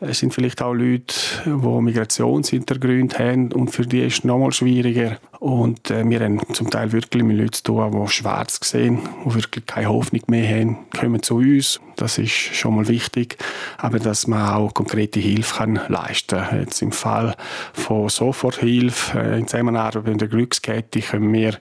Es 0.00 0.18
sind 0.18 0.34
vielleicht 0.34 0.60
auch 0.60 0.74
Leute, 0.74 1.14
die 1.46 1.50
Migrationshintergrund 1.50 3.18
haben 3.18 3.52
und 3.52 3.70
für 3.70 3.86
die 3.86 4.00
ist 4.00 4.18
es 4.18 4.24
noch 4.24 4.38
mal 4.38 4.52
schwieriger. 4.52 5.18
Und 5.38 5.90
äh, 5.90 6.08
wir 6.08 6.20
haben 6.20 6.40
zum 6.54 6.70
Teil 6.70 6.92
wirklich 6.92 7.24
mit 7.24 7.36
Leuten 7.36 7.52
zu 7.52 7.62
tun, 7.64 8.04
die 8.04 8.10
schwarz 8.12 8.60
sehen, 8.62 9.00
die 9.24 9.34
wirklich 9.34 9.66
keine 9.66 9.88
Hoffnung 9.88 10.22
mehr 10.28 10.48
haben, 10.48 10.78
kommen 10.96 11.20
zu 11.20 11.36
uns. 11.36 11.80
Das 11.96 12.18
ist 12.18 12.30
schon 12.30 12.76
mal 12.76 12.86
wichtig. 12.86 13.38
Aber 13.76 13.98
dass 13.98 14.28
man 14.28 14.54
auch 14.54 14.72
konkrete 14.72 15.18
Hilfe 15.18 15.56
kann 15.56 15.80
leisten 15.88 16.38
kann. 16.38 16.60
Jetzt 16.60 16.80
im 16.80 16.92
Fall 16.92 17.34
von 17.72 18.08
Soforthilfe, 18.08 19.18
äh, 19.18 19.38
in 19.38 19.48
Zusammenarbeit 19.48 20.06
mit 20.06 20.20
der 20.20 20.28
Glückskette, 20.28 21.00
können 21.00 21.32
wir 21.32 21.58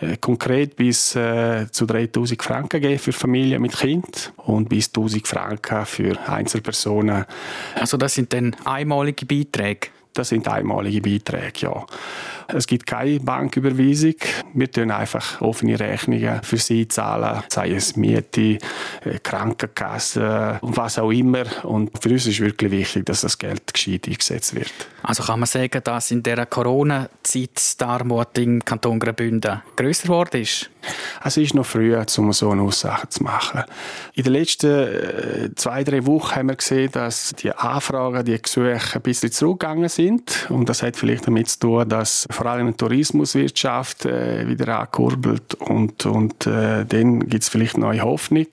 äh, 0.00 0.16
konkret 0.20 0.74
bis 0.74 0.99
äh, 1.16 1.70
zu 1.70 1.86
3000 1.86 2.42
Franken 2.42 2.80
geben 2.80 2.98
für 2.98 3.12
Familien 3.12 3.62
mit 3.62 3.76
Kind 3.76 4.32
und 4.36 4.68
bis 4.68 4.88
1000 4.88 5.26
Franken 5.26 5.86
für 5.86 6.18
Einzelpersonen. 6.28 7.24
Also 7.74 7.96
das 7.96 8.14
sind 8.14 8.32
dann 8.32 8.56
einmalige 8.64 9.26
Beiträge? 9.26 9.88
Das 10.12 10.28
sind 10.28 10.48
einmalige 10.48 11.00
Beiträge, 11.00 11.60
ja. 11.60 11.86
Es 12.54 12.66
gibt 12.66 12.86
keine 12.86 13.20
Banküberweisung. 13.20 14.14
Wir 14.54 14.70
tun 14.70 14.90
einfach 14.90 15.40
offene 15.40 15.78
Rechnungen 15.78 16.42
für 16.42 16.56
sie 16.56 16.88
zahlen, 16.88 17.42
sei 17.48 17.72
es 17.72 17.96
Miete, 17.96 18.58
äh, 19.04 19.18
Krankenkasse 19.22 20.58
und 20.60 20.76
was 20.76 20.98
auch 20.98 21.10
immer. 21.10 21.44
Und 21.64 21.90
für 22.02 22.10
uns 22.10 22.26
ist 22.26 22.40
wirklich 22.40 22.70
wichtig, 22.70 23.06
dass 23.06 23.22
das 23.22 23.38
Geld 23.38 23.72
gescheit 23.72 24.06
eingesetzt 24.06 24.54
wird. 24.54 24.72
Also 25.02 25.22
kann 25.22 25.40
man 25.40 25.46
sagen, 25.46 25.80
dass 25.82 26.10
in 26.10 26.22
der 26.22 26.46
Corona-Zeit 26.46 27.80
die 27.80 27.84
Armut 27.84 28.36
im 28.38 28.64
Kanton 28.64 28.98
Graubünden 28.98 29.62
grösser 29.76 30.04
geworden 30.04 30.42
ist? 30.42 30.70
Es 31.22 31.36
ist 31.36 31.54
noch 31.54 31.66
früh, 31.66 31.96
um 32.18 32.32
so 32.32 32.50
eine 32.50 32.62
Aussage 32.62 33.08
zu 33.08 33.22
machen. 33.22 33.64
In 34.14 34.24
den 34.24 34.32
letzten 34.32 34.70
äh, 34.70 35.54
zwei, 35.54 35.84
drei 35.84 36.06
Wochen 36.06 36.36
haben 36.36 36.48
wir 36.48 36.56
gesehen, 36.56 36.90
dass 36.92 37.34
die 37.38 37.52
Anfragen, 37.52 38.24
die 38.24 38.40
Gesuche 38.40 38.78
ein 38.94 39.02
bisschen 39.02 39.30
zurückgegangen 39.30 39.88
sind. 39.88 40.46
Und 40.50 40.68
das 40.68 40.82
hat 40.82 40.96
vielleicht 40.96 41.26
damit 41.26 41.48
zu 41.48 41.58
tun, 41.58 41.88
dass 41.88 42.26
vor 42.40 42.50
allem 42.50 42.68
die 42.68 42.72
Tourismuswirtschaft 42.72 44.06
äh, 44.06 44.48
wieder 44.48 44.80
ankurbelt 44.80 45.52
und, 45.56 46.06
und 46.06 46.46
äh, 46.46 46.86
dann 46.86 47.28
gibt 47.28 47.42
es 47.42 47.50
vielleicht 47.50 47.76
neue 47.76 48.00
Hoffnung. 48.00 48.46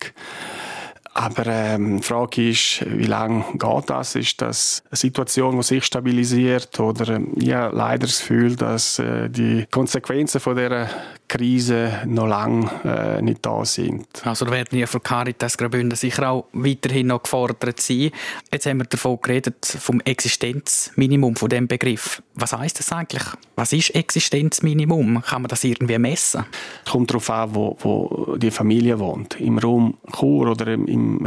Aber 1.17 1.47
ähm, 1.47 1.97
die 1.97 2.03
Frage 2.03 2.49
ist, 2.51 2.85
wie 2.85 3.07
lange 3.07 3.43
geht 3.53 3.89
das? 3.89 4.13
Ist 4.13 4.39
das 4.39 4.83
eine 4.91 4.97
Situation, 4.97 5.57
die 5.57 5.63
sich 5.63 5.83
stabilisiert? 5.83 6.79
Oder 6.79 7.15
ähm, 7.15 7.33
ja, 7.37 7.69
leider 7.69 8.05
das 8.05 8.19
Gefühl, 8.19 8.55
dass 8.55 8.99
äh, 8.99 9.27
die 9.27 9.65
Konsequenzen 9.71 10.39
von 10.39 10.55
dieser 10.55 10.87
Krise 11.27 12.01
noch 12.05 12.27
lange 12.27 12.69
äh, 12.85 13.21
nicht 13.21 13.45
da 13.45 13.65
sind. 13.65 14.05
Also 14.25 14.45
da 14.45 14.51
werden 14.51 14.77
ja 14.77 14.85
von 14.85 15.03
Caritas 15.03 15.57
Graubünden 15.57 15.97
sicher 15.97 16.29
auch 16.29 16.45
weiterhin 16.53 17.07
noch 17.07 17.23
gefordert 17.23 17.81
sein. 17.81 18.11
Jetzt 18.51 18.65
haben 18.65 18.77
wir 18.77 18.85
davon 18.85 19.19
geredet, 19.21 19.65
vom 19.65 19.99
Existenzminimum, 20.01 21.35
von 21.35 21.49
dem 21.49 21.67
Begriff. 21.67 22.21
Was 22.35 22.53
heißt 22.53 22.79
das 22.79 22.91
eigentlich? 22.91 23.23
Was 23.55 23.73
ist 23.73 23.89
Existenzminimum? 23.89 25.21
Kann 25.23 25.41
man 25.41 25.49
das 25.49 25.63
irgendwie 25.63 25.97
messen? 25.97 26.45
Es 26.85 26.91
kommt 26.91 27.09
darauf 27.09 27.29
an, 27.29 27.55
wo, 27.55 27.75
wo 27.81 28.37
die 28.37 28.51
Familie 28.51 28.99
wohnt. 28.99 29.39
Im 29.41 29.57
Raum 29.57 29.97
Chur 30.15 30.51
oder 30.51 30.67
im 30.67 30.87
im 31.07 31.25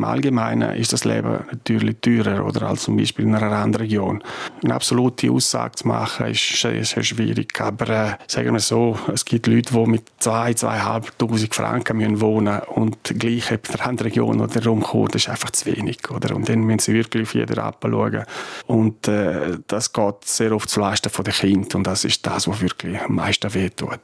im 0.00 0.04
Allgemeinen 0.04 0.76
ist 0.76 0.92
das 0.92 1.04
Leben 1.04 1.44
natürlich 1.50 1.96
teurer 2.00 2.44
oder 2.44 2.68
als 2.68 2.82
zum 2.82 2.96
Beispiel 2.96 3.26
in 3.26 3.34
einer 3.34 3.52
anderen 3.52 3.86
Region. 3.86 4.22
Eine 4.62 4.74
absolute 4.74 5.30
Aussage 5.30 5.76
zu 5.76 5.88
machen 5.88 6.26
ist 6.26 6.60
sehr, 6.60 6.84
sehr 6.84 7.02
schwierig, 7.02 7.60
aber 7.60 7.88
äh, 7.88 8.16
sagen 8.26 8.52
wir 8.52 8.60
so, 8.60 8.98
es 9.12 9.24
gibt 9.24 9.46
Leute, 9.46 9.74
die 9.74 9.90
mit 9.90 10.04
2, 10.18 10.52
2'500 10.52 11.54
Franken 11.54 11.98
müssen 11.98 12.20
wohnen 12.20 12.60
und 12.74 12.96
gleich 13.04 13.50
in 13.50 13.58
der 13.72 13.86
anderen 13.86 14.08
Region 14.08 14.40
oder 14.40 14.64
rumkommen, 14.64 15.08
das 15.08 15.22
ist 15.22 15.28
einfach 15.28 15.50
zu 15.50 15.66
wenig. 15.66 16.10
Oder? 16.10 16.34
Und 16.34 16.48
dann 16.48 16.60
müssen 16.60 16.80
sie 16.80 16.94
wirklich 16.94 17.22
auf 17.24 17.34
jeden 17.34 17.54
Rappen 17.54 17.92
schauen. 17.92 18.24
Und 18.66 19.08
äh, 19.08 19.58
das 19.66 19.92
geht 19.92 20.24
sehr 20.24 20.52
oft 20.52 20.68
zulasten 20.68 21.10
der 21.22 21.32
Kinder 21.32 21.76
und 21.76 21.86
das 21.86 22.04
ist 22.04 22.26
das, 22.26 22.48
was 22.48 22.60
wirklich 22.60 22.98
am 23.00 23.14
meisten 23.16 23.52
wehtut. 23.52 24.00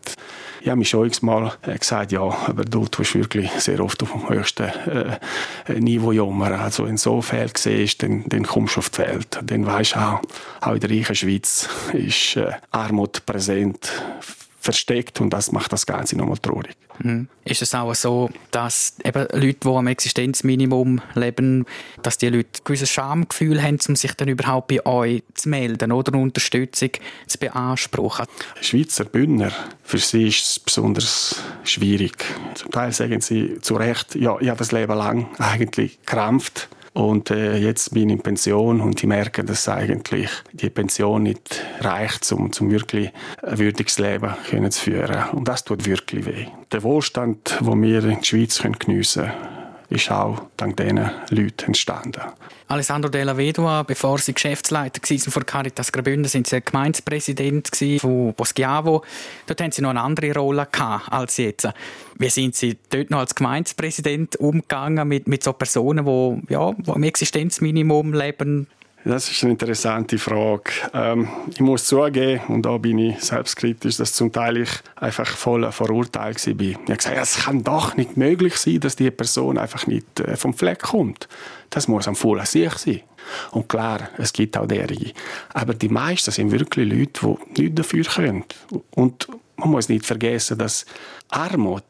Ich 0.67 0.71
habe 0.71 0.81
mich 0.81 0.89
schon 0.89 1.09
mal 1.21 1.53
äh, 1.63 1.79
gesagt, 1.79 2.11
ja, 2.11 2.23
aber 2.23 2.65
du 2.65 2.87
tust 2.87 3.15
wirklich 3.15 3.53
sehr 3.53 3.79
oft 3.79 4.03
auf 4.03 4.11
dem 4.11 4.29
höchsten 4.29 4.65
äh, 4.65 5.79
Niveau 5.79 6.11
jammern. 6.11 6.55
Also 6.55 6.87
wenn 6.87 6.97
du 6.97 7.01
so 7.01 7.23
Fälle 7.23 7.53
siehst, 7.57 8.03
dann, 8.03 8.25
dann 8.27 8.43
kommst 8.43 8.75
du 8.75 8.81
auf 8.81 8.91
die 8.91 8.99
Welt. 8.99 9.39
Dann 9.45 9.65
weisst 9.65 9.95
du 9.95 10.01
auch, 10.01 10.21
auch 10.63 10.73
in 10.73 10.81
der 10.81 10.91
reichen 10.91 11.15
Schweiz 11.15 11.69
ist 11.93 12.35
äh, 12.35 12.51
Armut 12.73 13.25
präsent 13.25 13.93
versteckt 14.67 15.21
und 15.21 15.31
das 15.31 15.53
macht 15.53 15.73
das 15.73 15.87
Ganze 15.87 16.17
nochmal 16.19 16.39
traurig. 16.39 16.77
Mhm. 16.99 17.29
Ist 17.45 17.63
es 17.63 17.75
auch 17.75 17.95
so, 17.95 18.31
dass 18.51 18.97
eben 19.05 19.27
Leute, 19.33 19.59
die 19.63 19.69
am 19.69 19.87
Existenzminimum 19.87 21.01
leben, 21.15 21.65
dass 22.03 22.19
die 22.19 22.29
Leute 22.29 22.49
ein 22.49 22.65
gewisses 22.65 22.91
Schamgefühl 22.91 23.63
haben, 23.63 23.79
um 23.89 23.97
sich 23.97 24.13
dann 24.15 24.29
überhaupt 24.29 24.69
bei 24.69 24.85
euch 24.85 25.23
zu 25.35 25.49
melden 25.49 25.93
oder 25.93 26.19
Unterstützung 26.19 26.91
zu 27.27 27.39
beanspruchen? 27.39 28.27
Schweizer 28.61 29.05
Bündner, 29.05 29.53
für 29.83 29.99
sie 29.99 30.29
ist 30.29 30.45
es 30.45 30.59
besonders 30.59 31.41
schwierig. 31.65 32.25
Zum 32.55 32.71
Teil 32.71 32.93
sagen 32.93 33.21
sie 33.21 33.61
zu 33.61 33.77
Recht, 33.77 34.17
ja, 34.17 34.37
ich 34.41 34.49
habe 34.49 34.59
das 34.59 34.73
Leben 34.73 34.97
lang 34.97 35.29
eigentlich 35.39 36.01
gekrampft 36.01 36.69
und 36.97 37.31
äh, 37.31 37.59
jetzt 37.59 37.93
bin 37.93 38.09
ich 38.09 38.17
in 38.17 38.23
Pension 38.23 38.81
und 38.81 39.03
ich 39.03 39.07
merke, 39.07 39.45
dass 39.45 39.69
eigentlich 39.69 40.31
die 40.55 40.71
Pension 40.71 41.25
nicht 41.25 41.63
reicht, 41.81 42.33
um, 42.33 42.51
um 42.59 42.71
wirklich 42.71 43.11
ein 43.43 43.59
würdiges 43.59 43.99
Leben 43.99 44.35
können 44.49 44.71
zu 44.71 44.85
führen. 44.85 45.29
Und 45.33 45.47
das 45.47 45.63
tut 45.63 45.85
wirklich 45.85 46.25
weh. 46.25 46.47
Der 46.73 46.83
Wohlstand, 46.83 47.59
den 47.61 47.83
wir 47.83 48.03
in 48.03 48.17
der 48.17 48.25
Schweiz 48.25 48.63
geniessen 48.79 49.25
können, 49.25 49.56
ist 49.89 50.11
auch 50.11 50.43
dank 50.57 50.77
diesen 50.77 51.11
Leuten 51.31 51.67
entstanden. 51.67 52.23
Alessandro 52.69 53.09
Della 53.09 53.37
Vedova, 53.37 53.85
bevor 53.85 54.19
Sie 54.19 54.35
Geschäftsleiter 54.35 55.01
waren 55.01 55.19
von 55.19 55.47
Caritas 55.47 55.93
Graubünden, 55.93 56.29
sind 56.29 56.49
Sie 56.49 56.61
Gemeindepräsident 56.61 57.71
von 58.01 58.35
Boschiavo. 58.35 59.05
Dort 59.47 59.61
haben 59.61 59.71
Sie 59.71 59.83
noch 59.83 59.91
eine 59.91 60.01
andere 60.01 60.35
Rolle 60.35 60.67
als 61.11 61.37
jetzt. 61.37 61.69
Wie 62.19 62.31
sind 62.31 62.57
Sie 62.57 62.77
dort 62.91 63.11
noch 63.11 63.21
als 63.21 63.35
Gemeindepräsident 63.35 64.37
umgegangen 64.37 65.07
mit, 65.07 65.29
mit 65.29 65.45
so 65.45 65.53
Personen, 65.53 66.05
die, 66.05 66.53
ja, 66.53 66.73
die 66.73 66.91
am 66.91 67.03
Existenzminimum 67.05 68.15
leben? 68.15 68.67
Das 69.09 69.31
ist 69.31 69.45
eine 69.45 69.53
interessante 69.53 70.19
Frage. 70.19 70.73
Ähm, 70.93 71.29
ich 71.49 71.61
muss 71.61 71.85
zugeben, 71.85 72.41
und 72.49 72.63
da 72.63 72.77
bin 72.77 72.99
ich 72.99 73.23
selbstkritisch, 73.23 73.99
dass 73.99 74.13
zum 74.13 74.33
Teil 74.33 74.57
ich 74.57 74.71
einfach 74.97 75.29
voll 75.29 75.71
verurteilt 75.71 76.45
war. 76.45 76.61
Ich 76.61 76.77
habe 76.77 76.97
gesagt, 76.97 77.17
es 77.17 77.37
kann 77.45 77.63
doch 77.63 77.97
nicht 77.97 78.17
möglich 78.17 78.57
sein, 78.57 78.81
dass 78.81 78.97
die 78.97 79.13
Person 79.13 79.59
einfach 79.59 79.87
nicht 79.87 80.19
äh, 80.19 80.37
vom 80.37 80.55
Fleck 80.55 80.83
kommt. 80.83 81.29
Das 81.71 81.87
muss 81.87 82.09
am 82.09 82.17
vollen 82.17 82.47
sich 82.47 82.73
sein. 82.73 83.01
Und 83.51 83.69
klar, 83.69 84.11
es 84.19 84.33
gibt 84.33 84.57
auch 84.57 84.67
derige. 84.67 85.13
Aber 85.53 85.75
die 85.75 85.89
meisten 85.89 86.31
sind 86.31 86.51
wirklich 86.51 86.89
Leute, 86.89 87.39
die 87.57 87.63
nichts 87.63 87.77
dafür 87.77 88.05
können. 88.05 88.45
Und 88.91 89.29
man 89.57 89.71
muss 89.71 89.89
nicht 89.89 90.05
vergessen, 90.05 90.59
dass 90.59 90.85
Armut 91.31 91.85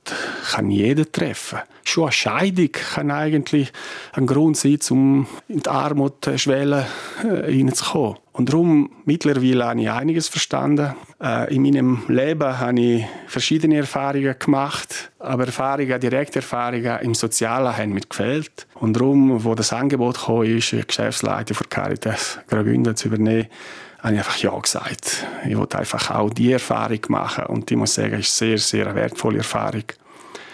kann 0.50 0.70
jeder 0.70 1.10
treffen. 1.10 1.58
Schon 1.84 2.04
eine 2.04 2.12
Scheidung 2.12 2.72
kann 2.72 3.10
eigentlich 3.10 3.72
ein 4.12 4.26
Grund 4.26 4.56
sein, 4.56 4.78
um 4.90 5.26
in 5.48 5.60
die 5.60 5.68
Armutschwelle 5.68 6.86
äh, 7.22 7.50
hineinzukommen. 7.50 8.18
Und 8.36 8.50
darum, 8.50 8.90
mittlerweile 9.06 9.64
habe 9.64 9.80
ich 9.80 9.90
einiges 9.90 10.28
verstanden. 10.28 10.94
Äh, 11.22 11.54
in 11.54 11.62
meinem 11.62 12.02
Leben 12.06 12.58
habe 12.58 12.78
ich 12.78 13.06
verschiedene 13.28 13.78
Erfahrungen 13.78 14.38
gemacht, 14.38 15.10
aber 15.18 15.46
Erfahrungen, 15.46 15.98
direkte 15.98 16.40
Erfahrungen 16.40 16.98
im 17.00 17.14
Sozialen 17.14 17.74
haben 17.74 17.94
mir 17.94 18.02
gefehlt. 18.02 18.66
Und 18.74 18.92
darum, 18.92 19.42
wo 19.42 19.54
das 19.54 19.72
Angebot 19.72 20.18
kam, 20.26 20.42
ist, 20.42 20.74
Geschäftsleiter 20.86 21.54
für 21.54 21.64
Caritas 21.64 22.38
Graubünden 22.46 22.94
zu 22.94 23.08
übernehmen, 23.08 23.46
habe 24.00 24.12
ich 24.12 24.18
einfach 24.18 24.36
Ja 24.36 24.58
gesagt. 24.58 25.26
Ich 25.48 25.56
wollte 25.56 25.78
einfach 25.78 26.10
auch 26.10 26.28
die 26.28 26.52
Erfahrung 26.52 27.00
machen 27.08 27.46
und 27.46 27.70
ich 27.70 27.76
muss 27.78 27.94
sagen, 27.94 28.16
es 28.20 28.28
ist 28.28 28.42
eine 28.42 28.58
sehr, 28.58 28.84
sehr 28.84 28.94
wertvolle 28.94 29.38
Erfahrung. 29.38 29.84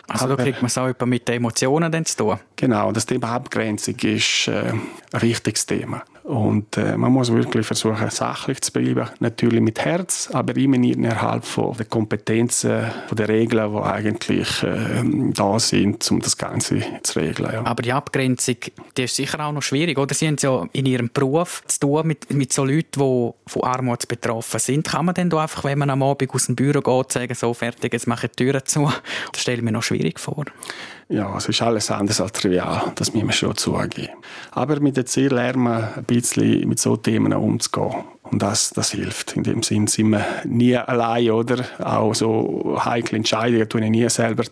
Also 0.07 0.29
da 0.29 0.37
kriegt 0.37 0.63
man 0.63 0.67
es 0.67 0.79
auch 0.79 0.95
mit 1.05 1.27
den 1.27 1.35
Emotionen 1.35 1.91
dann 1.91 2.05
zu 2.05 2.17
tun? 2.17 2.39
Genau, 2.63 2.93
das 2.93 3.07
Thema 3.07 3.33
Abgrenzung 3.33 3.97
ist 4.05 4.47
äh, 4.47 4.73
ein 5.11 5.23
wichtiges 5.23 5.67
Thema. 5.67 6.05
Und 6.23 6.77
äh, 6.77 6.97
man 6.97 7.13
muss 7.13 7.33
wirklich 7.33 7.67
versuchen, 7.67 8.09
sachlich 8.11 8.61
zu 8.61 8.71
bleiben. 8.71 9.11
Natürlich 9.19 9.61
mit 9.61 9.81
Herz, 9.81 10.31
aber 10.33 10.57
immer 10.57 10.77
innerhalb 10.77 11.45
von 11.45 11.77
den 11.77 11.89
Kompetenzen, 11.89 12.85
von 13.09 13.17
den 13.17 13.27
Regeln, 13.27 13.73
die 13.73 13.79
eigentlich 13.81 14.63
äh, 14.63 15.03
da 15.35 15.59
sind, 15.59 16.09
um 16.13 16.21
das 16.21 16.37
Ganze 16.37 16.85
zu 17.03 17.19
regeln. 17.19 17.51
Ja. 17.53 17.67
Aber 17.67 17.83
die 17.83 17.93
Abgrenzung, 17.93 18.59
die 18.97 19.03
ist 19.03 19.17
sicher 19.17 19.45
auch 19.45 19.51
noch 19.51 19.63
schwierig, 19.63 19.99
oder? 19.99 20.15
Sie 20.15 20.29
haben 20.29 20.37
ja 20.39 20.65
in 20.73 20.87
Ihrem 20.87 21.11
Beruf 21.13 21.65
zu 21.67 21.81
tun 21.81 22.07
mit, 22.07 22.33
mit 22.33 22.53
so 22.53 22.65
Leuten, 22.65 23.01
die 23.01 23.51
von 23.51 23.63
Armut 23.65 24.07
betroffen 24.07 24.61
sind. 24.61 24.87
Kann 24.87 25.07
man 25.07 25.17
denn 25.17 25.31
da 25.31 25.43
einfach, 25.43 25.65
wenn 25.65 25.81
man 25.81 25.91
am 25.91 26.05
Abend 26.05 26.33
aus 26.33 26.47
dem 26.47 26.55
Büro 26.55 26.81
geht, 26.81 27.13
sagen, 27.13 27.35
so 27.35 27.53
fertig, 27.55 27.93
jetzt 27.93 28.07
mache 28.07 28.27
ich 28.27 28.33
die 28.37 28.45
Türen 28.45 28.63
zu? 28.65 28.89
Das 29.33 29.43
stelle 29.43 29.57
ich 29.57 29.65
mir 29.65 29.73
noch 29.73 29.83
schwierig 29.83 30.21
vor. 30.21 30.45
Ja, 31.13 31.37
es 31.37 31.47
ist 31.47 31.61
alles 31.61 31.91
anders 31.91 32.23
als 32.23 32.33
trivial, 32.33 32.91
das 32.95 33.13
müssen 33.13 33.27
wir 33.27 33.35
schon 33.35 33.55
zugeben. 33.55 34.09
Aber 34.51 34.81
mit 34.81 34.97
dem 34.97 35.05
Ziel 35.05 35.35
lernen 35.35 35.65
wir 35.65 35.93
ein 35.95 36.05
bisschen 36.05 36.67
mit 36.67 36.81
so 36.81 36.97
Themen 36.97 37.35
umzugehen. 37.35 38.05
Und 38.23 38.41
das, 38.41 38.71
das 38.71 38.93
hilft. 38.93 39.37
In 39.37 39.43
dem 39.43 39.63
Sinn 39.63 39.89
sind 39.89 40.09
wir 40.09 40.25
nie 40.45 40.75
allein, 40.75 41.31
oder? 41.31 41.67
Auch 41.85 42.15
so 42.15 42.81
heikle 42.83 43.19
Entscheidungen 43.19 43.69
tun 43.69 43.83
ich 43.83 43.91
nie 43.91 44.09
selber 44.09 44.45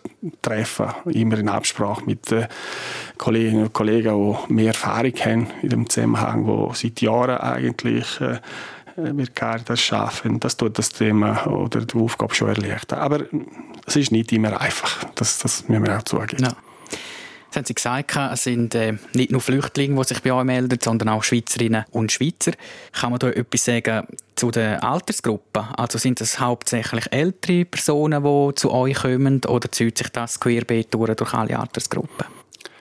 treffen. 0.43 0.85
Immer 1.05 1.39
in 1.39 1.49
Absprache 1.49 2.05
mit 2.05 2.27
Kolleginnen 3.17 3.63
und 3.63 3.73
Kollegen, 3.73 4.37
die 4.47 4.53
mehr 4.53 4.67
Erfahrung 4.67 5.13
haben 5.13 5.47
in 5.63 5.69
dem 5.69 5.89
Zusammenhang, 5.89 6.45
die 6.45 6.75
seit 6.75 7.01
Jahren 7.01 7.37
eigentlich 7.37 8.21
äh, 8.21 8.39
mit 9.13 9.35
Caritas 9.35 9.91
arbeiten. 9.91 10.39
Das 10.39 10.57
tut 10.57 10.77
das 10.77 10.89
Thema 10.89 11.47
oder 11.47 11.81
die 11.81 11.97
Aufgabe 11.97 12.35
schon 12.35 12.49
erleichtern. 12.49 12.99
Aber 12.99 13.21
es 13.85 13.95
ist 13.95 14.11
nicht 14.11 14.31
immer 14.31 14.59
einfach. 14.59 15.03
Das, 15.15 15.39
das 15.39 15.67
müssen 15.67 15.85
wir 15.85 15.97
auch 15.97 16.03
zugeben. 16.03 16.43
Ja. 16.43 16.55
Jetzt 17.51 17.57
haben 17.57 17.65
Sie 17.65 17.73
gesagt, 17.73 18.15
es 18.31 18.43
sind 18.45 18.75
äh, 18.75 18.93
nicht 19.13 19.29
nur 19.29 19.41
Flüchtlinge, 19.41 19.99
die 19.99 20.07
sich 20.07 20.21
bei 20.21 20.31
euch 20.31 20.45
melden, 20.45 20.79
sondern 20.81 21.09
auch 21.09 21.21
Schweizerinnen 21.21 21.83
und 21.91 22.09
Schweizer. 22.09 22.53
Kann 22.93 23.09
man 23.09 23.19
da 23.19 23.29
etwas 23.29 23.65
sagen 23.65 24.07
zu 24.35 24.51
den 24.51 24.75
Altersgruppen? 24.75 25.65
Also 25.75 25.97
sind 25.97 26.21
es 26.21 26.39
hauptsächlich 26.39 27.11
ältere 27.11 27.65
Personen, 27.65 28.23
die 28.23 28.55
zu 28.55 28.71
euch 28.71 28.95
kommen 28.99 29.41
oder 29.45 29.69
zieht 29.69 29.97
sich 29.97 30.07
das 30.07 30.39
querbeet 30.39 30.93
durch, 30.93 31.13
durch 31.15 31.33
alle 31.33 31.59
Altersgruppen? 31.59 32.25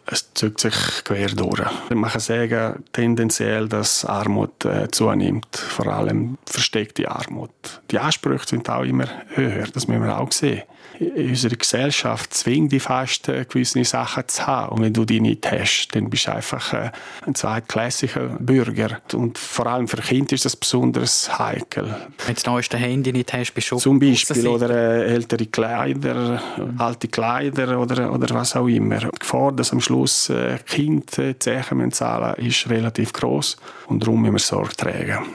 Es 0.07 0.30
zieht 0.41 0.59
sich 0.59 1.05
quer 1.05 1.29
durch. 1.29 1.61
Man 1.91 2.11
kann 2.11 2.21
sagen, 2.21 2.83
tendenziell, 2.93 3.69
dass 3.69 4.07
Armut 4.07 4.65
äh, 4.65 4.89
zunimmt, 4.91 5.55
vor 5.55 5.87
allem 5.89 6.39
versteckte 6.47 7.11
Armut. 7.11 7.51
Die 7.91 7.99
Ansprüche 7.99 8.49
sind 8.49 8.71
auch 8.71 8.83
immer 8.83 9.07
höher, 9.35 9.67
das 9.73 9.87
müssen 9.87 10.03
wir 10.03 10.19
auch 10.19 10.33
sehen 10.33 10.63
unsere 11.01 11.57
Gesellschaft 11.57 12.35
zwingt 12.35 12.73
dich 12.73 12.83
fast, 12.83 13.29
äh, 13.29 13.45
gewisse 13.49 13.83
Sachen 13.85 14.25
zu 14.29 14.47
haben. 14.47 14.77
Und 14.77 14.83
wenn 14.83 14.93
du 14.93 15.05
die 15.05 15.21
nicht 15.21 15.51
hast, 15.51 15.89
dann 15.93 16.11
bist 16.11 16.27
du 16.27 16.35
einfach 16.35 16.73
äh, 16.73 16.91
ein 17.27 17.35
zweitklassiger 17.35 18.37
Bürger. 18.39 19.01
Und 19.15 19.39
vor 19.39 19.67
allem 19.67 19.89
für 19.89 19.97
Kinder 19.99 20.33
ist 20.35 20.45
das 20.45 20.57
besonders 20.57 21.39
heikel. 21.39 21.85
Wenn 21.85 22.27
du 22.27 22.35
das 22.35 22.47
neueste 22.47 22.77
Handy 22.77 23.13
nicht 23.13 23.33
hast, 23.33 23.53
bist 23.53 23.71
du 23.71 23.77
Zum 23.77 23.99
Beispiel, 23.99 24.47
oder 24.47 24.71
äh, 24.71 25.15
ältere 25.15 25.47
Kleider, 25.47 26.43
alte 26.79 27.09
Kleider 27.09 27.81
oder, 27.81 28.13
oder 28.13 28.35
was 28.35 28.55
auch 28.57 28.69
immer. 28.69 28.99
Die 28.99 29.19
Gefahr, 29.19 29.53
dass 29.53 29.73
am 29.73 29.81
Schluss 29.81 30.30
äh, 30.31 30.59
Kind 30.67 31.19
äh, 31.19 31.39
zahlen 31.39 32.35
ist 32.45 32.69
relativ 32.71 33.13
groß 33.13 33.57
und 33.89 34.03
darum 34.03 34.23
müssen 34.23 34.35
wir 34.35 34.39
Sorge 34.39 34.77
tragen. 34.77 35.27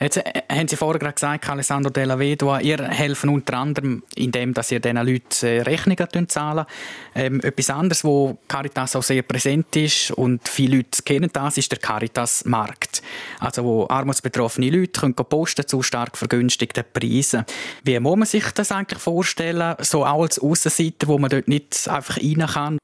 Jetzt 0.00 0.18
äh, 0.18 0.42
haben 0.50 0.68
Sie 0.68 0.76
vorher 0.76 0.98
gerade 0.98 1.14
gesagt, 1.14 1.48
Alessandro 1.48 1.90
Della 1.90 2.18
Vedova, 2.18 2.60
ihr 2.60 2.82
helfen 2.88 3.30
unter 3.30 3.54
anderem, 3.54 4.02
indem 4.16 4.52
dass 4.52 4.72
ihr 4.72 4.80
diesen 4.80 4.96
Leuten 4.96 5.62
Rechnungen 5.62 6.28
zahlen. 6.28 6.66
Ähm, 7.14 7.40
etwas 7.40 7.70
anderes, 7.70 8.04
wo 8.04 8.36
Caritas 8.48 8.96
auch 8.96 9.02
sehr 9.02 9.22
präsent 9.22 9.74
ist 9.76 10.10
und 10.10 10.46
viele 10.48 10.78
Leute 10.78 11.02
kennen 11.04 11.30
das, 11.32 11.56
ist 11.56 11.70
der 11.70 11.78
Caritas-Markt. 11.78 13.02
Also 13.38 13.64
wo 13.64 13.86
armutsbetroffene 13.88 14.68
Leute 14.68 15.00
können 15.00 15.14
posten 15.14 15.66
zu 15.66 15.82
stark 15.82 16.18
vergünstigten 16.18 16.84
Preisen. 16.92 17.46
Wie 17.84 17.98
muss 18.00 18.16
man 18.16 18.26
sich 18.26 18.44
das 18.50 18.72
eigentlich 18.72 19.00
vorstellen, 19.00 19.76
so 19.78 20.04
auch 20.04 20.22
als 20.22 20.38
Aussenseiter, 20.38 21.06
wo 21.06 21.18
man 21.18 21.30
dort 21.30 21.48
nicht 21.48 21.88
einfach 21.88 22.18
rein 22.18 22.46
kann? 22.46 22.78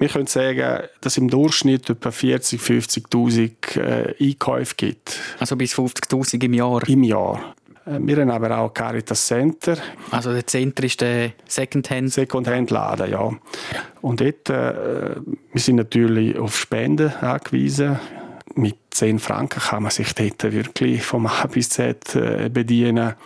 Wir 0.00 0.08
können 0.08 0.26
sagen, 0.26 0.88
dass 1.02 1.18
im 1.18 1.28
Durchschnitt 1.28 1.90
etwa 1.90 2.08
40.000, 2.08 2.58
50.000 2.58 3.78
äh, 3.78 4.14
Einkäufe 4.18 4.74
gibt. 4.74 5.20
Also 5.38 5.56
bis 5.56 5.74
50.000 5.74 6.42
im 6.42 6.54
Jahr? 6.54 6.88
Im 6.88 7.02
Jahr. 7.02 7.54
Äh, 7.84 7.98
wir 8.00 8.16
haben 8.16 8.30
aber 8.30 8.56
auch 8.56 8.72
Caritas 8.72 9.26
Center. 9.26 9.76
Also 10.10 10.32
der 10.32 10.46
Center 10.46 10.84
ist 10.84 11.02
der 11.02 11.32
Secondhand? 11.46 12.14
Secondhand-Laden, 12.14 13.10
ja. 13.10 13.30
Und 14.00 14.22
dort, 14.22 14.48
äh, 14.48 15.16
wir 15.52 15.60
sind 15.60 15.76
natürlich 15.76 16.38
auf 16.38 16.56
Spenden 16.56 17.12
angewiesen. 17.16 18.00
Mit 18.54 18.76
10 18.92 19.18
Franken 19.18 19.60
kann 19.60 19.82
man 19.82 19.92
sich 19.92 20.14
dort 20.14 20.50
wirklich 20.50 21.02
vom 21.02 21.26
A 21.26 21.46
bis 21.46 21.68
Z 21.68 22.16
äh, 22.16 22.48
bedienen. 22.48 23.16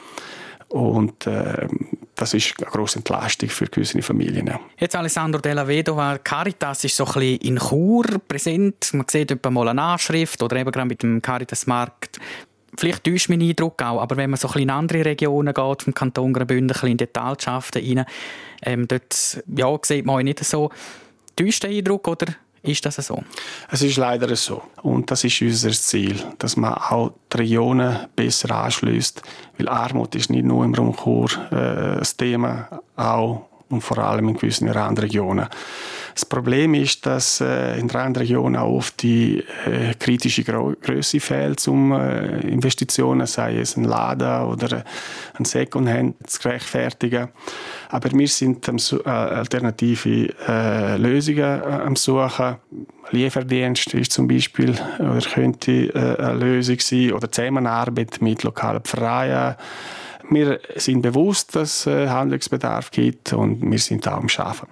Und 0.71 1.29
äh, 1.29 1.69
das 2.15 2.35
ist 2.35 2.55
eine 2.59 2.71
grosse 2.71 2.99
Entlastung 2.99 3.49
für 3.49 3.67
gewisse 3.67 4.01
Familien. 4.03 4.51
Jetzt 4.79 4.97
Alessandro 4.97 5.41
Della 5.41 5.67
Vedova, 5.67 6.19
Caritas 6.19 6.85
ist 6.85 6.97
so 6.97 7.05
ein 7.05 7.13
bisschen 7.13 7.41
in 7.41 7.59
Chur 7.59 8.05
präsent. 8.27 8.91
Man 8.93 9.07
sieht 9.09 9.31
etwa 9.31 9.51
mal 9.51 9.69
eine 9.69 9.83
Anschrift 9.83 10.43
oder 10.43 10.57
eben 10.57 10.71
gerade 10.71 10.89
mit 10.89 11.03
dem 11.03 11.21
Caritas-Markt. 11.21 12.21
Vielleicht 12.77 13.05
täuscht 13.05 13.29
mein 13.29 13.41
Eindruck 13.41 13.81
auch, 13.83 14.01
aber 14.01 14.17
wenn 14.17 14.31
man 14.31 14.39
so 14.39 14.49
ein 14.49 14.53
bisschen 14.53 14.69
in 14.69 14.71
andere 14.71 15.05
Regionen 15.05 15.55
geht, 15.55 15.83
vom 15.83 15.95
Kanton 15.95 16.33
Graubünden, 16.33 16.71
ein 16.71 16.73
bisschen 16.73 16.89
in 16.91 16.97
Detailschaften 16.97 17.85
rein, 17.85 18.07
ähm, 18.63 18.89
dort 18.89 19.43
ja, 19.47 19.79
sieht 19.83 20.07
man 20.07 20.25
nicht 20.25 20.45
so. 20.45 20.71
Täuscht 21.37 21.63
der 21.63 21.71
Eindruck 21.71 22.09
oder 22.09 22.35
ist 22.65 22.87
das 22.87 22.97
so? 22.97 23.23
Es 23.71 23.83
ist 23.83 23.97
leider 23.97 24.35
so. 24.37 24.63
Und 24.83 25.11
das 25.11 25.23
ist 25.25 25.41
unser 25.43 25.71
Ziel, 25.71 26.17
dass 26.39 26.57
man 26.57 26.75
auch 26.75 27.13
die 27.33 27.39
Regionen 27.39 28.07
besser 28.17 28.51
anschließt. 28.55 29.23
Weil 29.59 29.69
Armut 29.69 30.15
ist 30.15 30.31
nicht 30.31 30.45
nur 30.45 30.65
im 30.65 30.75
Raum 30.75 30.97
Chur 30.97 31.31
äh, 31.51 31.99
das 31.99 32.17
Thema, 32.17 32.81
auch 32.97 33.47
und 33.69 33.83
vor 33.83 33.99
allem 33.99 34.29
in 34.29 34.35
gewissen 34.35 34.69
Randregionen. 34.69 35.49
Das 36.15 36.25
Problem 36.25 36.75
ist, 36.75 37.05
dass 37.07 37.41
äh, 37.41 37.77
in 37.77 37.91
Randregionen 37.91 38.57
auch 38.57 38.77
oft 38.77 39.03
die 39.03 39.43
äh, 39.67 39.95
kritische 39.99 40.45
Größe 40.45 41.19
fehlt, 41.19 41.67
um 41.67 41.91
äh, 41.91 42.39
Investitionen, 42.47 43.27
sei 43.27 43.59
es 43.59 43.77
ein 43.77 43.83
Laden 43.83 44.45
oder 44.47 44.85
ein 45.35 45.45
Secondhand 45.45 46.31
zu 46.31 46.49
rechtfertigen. 46.49 47.31
Aber 47.89 48.13
wir 48.13 48.29
sind 48.29 48.69
am, 48.69 48.77
äh, 48.77 49.09
alternative 49.09 50.33
äh, 50.47 50.97
Lösungen 50.99 51.41
äh, 51.41 51.65
am 51.65 51.97
Suchen. 51.97 52.57
Lieferdienst 53.11 53.93
ist 53.95 54.13
zum 54.13 54.29
Beispiel 54.29 54.75
oder 55.01 55.21
könnte 55.21 55.73
äh, 55.73 56.23
eine 56.23 56.39
Lösung 56.39 56.79
sein 56.79 57.13
oder 57.13 57.31
Zusammenarbeit 57.31 58.23
mit 58.23 58.45
lokalen 58.45 58.83
Pfarreien 58.83 59.57
wir 60.31 60.59
sind 60.77 61.03
bewusst, 61.03 61.55
dass 61.55 61.81
es 61.81 61.87
äh, 61.87 62.09
Handlungsbedarf 62.09 62.91
gibt 62.91 63.35
und 63.35 63.71
wir 63.71 63.79
sind 63.79 64.07
da 64.07 64.17
am 64.17 64.29
Schaffen. 64.29 64.69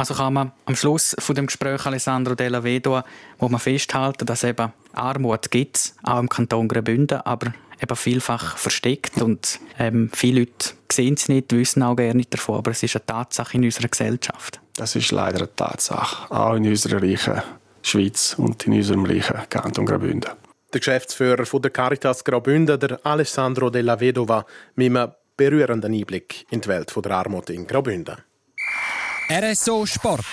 Also 0.00 0.14
kann 0.14 0.32
man 0.32 0.52
am 0.64 0.76
Schluss 0.76 1.14
von 1.18 1.34
dem 1.34 1.44
Gespräch 1.44 1.84
Alessandro 1.84 2.34
Della 2.34 2.64
Vedova, 2.64 3.04
wo 3.38 3.50
man 3.50 3.60
festhalten, 3.60 4.24
dass 4.24 4.44
eben 4.44 4.72
Armut 4.94 5.50
gibt, 5.50 5.92
auch 6.02 6.18
im 6.18 6.26
Kanton 6.26 6.68
Graubünden, 6.68 7.20
aber 7.20 7.52
eben 7.82 7.96
vielfach 7.96 8.56
versteckt 8.56 9.20
und 9.20 9.60
ähm, 9.78 10.10
viele 10.14 10.40
Leute 10.40 10.70
sehen 10.90 11.16
es 11.18 11.28
nicht, 11.28 11.52
wissen 11.52 11.82
auch 11.82 11.96
gerne 11.96 12.14
nicht 12.14 12.32
davon, 12.32 12.56
aber 12.56 12.70
es 12.70 12.82
ist 12.82 12.96
eine 12.96 13.04
Tatsache 13.04 13.58
in 13.58 13.64
unserer 13.64 13.88
Gesellschaft. 13.88 14.58
Das 14.74 14.96
ist 14.96 15.10
leider 15.10 15.40
eine 15.40 15.54
Tatsache, 15.54 16.34
auch 16.34 16.54
in 16.54 16.66
unserer 16.66 17.02
reichen 17.02 17.42
Schweiz 17.82 18.36
und 18.38 18.66
in 18.66 18.72
unserem 18.72 19.04
reichen 19.04 19.36
Kanton 19.50 19.84
Graubünden. 19.84 20.30
Der 20.72 20.80
Geschäftsführer 20.80 21.44
von 21.44 21.60
der 21.60 21.72
Caritas 21.72 22.24
Graubünden, 22.24 22.80
der 22.80 23.00
Alessandro 23.04 23.68
Della 23.68 24.00
Vedova, 24.00 24.46
mit 24.76 24.96
einem 24.96 25.12
berührenden 25.36 25.92
Einblick 25.92 26.46
in 26.48 26.62
die 26.62 26.68
Welt 26.70 26.90
der 26.96 27.12
Armut 27.12 27.50
in 27.50 27.66
Graubünden. 27.66 28.29
RSO 29.32 29.86
Sport. 29.86 30.26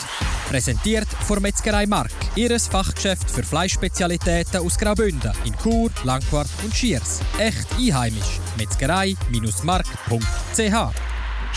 Präsentiert 0.50 1.08
von 1.28 1.40
Metzgerei 1.40 1.86
Mark. 1.86 2.10
Ihres 2.36 2.68
Fachgeschäft 2.68 3.30
für 3.30 3.44
Fleischspezialitäten 3.44 4.60
aus 4.60 4.76
Graubünden 4.76 5.32
in 5.46 5.54
Chur, 5.62 5.92
Langquart 6.04 6.50
und 6.64 6.76
Schiers. 6.76 7.20
Echt 7.38 7.68
einheimisch. 7.78 8.40
Metzgerei-mark.ch 8.58 11.07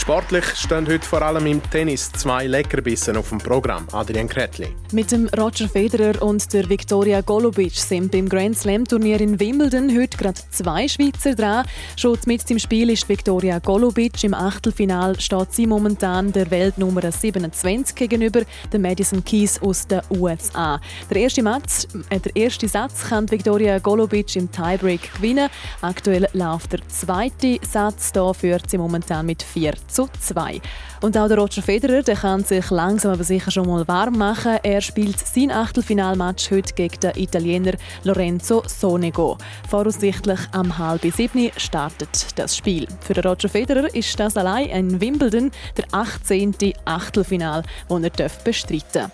Sportlich 0.00 0.46
stehen 0.56 0.88
heute 0.88 1.06
vor 1.06 1.20
allem 1.20 1.44
im 1.44 1.62
Tennis 1.70 2.10
zwei 2.10 2.46
Leckerbissen 2.46 3.18
auf 3.18 3.28
dem 3.28 3.36
Programm. 3.36 3.86
Adrian 3.92 4.26
Kretli. 4.26 4.74
Mit 4.92 5.12
dem 5.12 5.28
Roger 5.38 5.68
Federer 5.68 6.22
und 6.22 6.50
der 6.54 6.70
Viktoria 6.70 7.20
Golubic 7.20 7.74
sind 7.74 8.10
beim 8.10 8.26
Grand 8.26 8.56
Slam 8.56 8.86
Turnier 8.86 9.20
in 9.20 9.38
Wimbledon 9.38 9.94
heute 9.94 10.16
gerade 10.16 10.40
zwei 10.50 10.88
Schweizer 10.88 11.34
dran. 11.34 11.66
Schon 11.96 12.18
mit 12.24 12.50
im 12.50 12.58
Spiel 12.58 12.88
ist 12.88 13.10
Viktoria 13.10 13.58
Golubic. 13.58 14.24
Im 14.24 14.32
Achtelfinal 14.32 15.20
steht 15.20 15.52
sie 15.52 15.66
momentan 15.66 16.32
der 16.32 16.50
Weltnummer 16.50 17.12
27 17.12 17.94
gegenüber, 17.94 18.40
der 18.72 18.80
Madison 18.80 19.22
Keys 19.22 19.60
aus 19.60 19.86
den 19.86 20.00
USA. 20.08 20.80
Der 21.10 21.18
erste, 21.18 21.42
Match, 21.42 21.86
äh, 22.08 22.18
der 22.18 22.34
erste 22.34 22.66
Satz 22.68 23.06
kann 23.10 23.30
Viktoria 23.30 23.78
Golubic 23.78 24.34
im 24.34 24.50
Tiebreak 24.50 25.12
gewinnen. 25.14 25.50
Aktuell 25.82 26.26
läuft 26.32 26.72
der 26.72 26.88
zweite 26.88 27.58
Satz. 27.70 28.12
Da 28.12 28.32
führt 28.32 28.70
sie 28.70 28.78
momentan 28.78 29.26
mit 29.26 29.42
4 29.42 29.74
zu 29.90 30.08
2. 30.20 30.60
Und 31.00 31.16
auch 31.16 31.28
der 31.28 31.38
Roger 31.38 31.62
Federer 31.62 32.02
der 32.02 32.16
kann 32.16 32.44
sich 32.44 32.70
langsam 32.70 33.12
aber 33.12 33.24
sicher 33.24 33.50
schon 33.50 33.66
mal 33.66 33.86
warm 33.88 34.18
machen. 34.18 34.58
Er 34.62 34.80
spielt 34.80 35.18
sein 35.18 35.50
Achtelfinalmatch 35.50 36.50
heute 36.50 36.74
gegen 36.74 37.00
den 37.00 37.12
Italiener 37.16 37.72
Lorenzo 38.04 38.62
Sonego. 38.66 39.38
Voraussichtlich 39.68 40.40
am 40.52 40.76
halb 40.76 41.02
sieben 41.14 41.50
startet 41.56 42.38
das 42.38 42.56
Spiel. 42.56 42.86
Für 43.00 43.14
den 43.14 43.24
Roger 43.24 43.48
Federer 43.48 43.94
ist 43.94 44.18
das 44.18 44.36
allein 44.36 44.70
ein 44.70 45.00
Wimbledon 45.00 45.50
der 45.76 45.84
18. 45.92 46.54
Achtelfinal, 46.84 47.62
das 47.88 48.02
er 48.18 48.30
bestreiten 48.44 48.84
darf. 48.92 49.10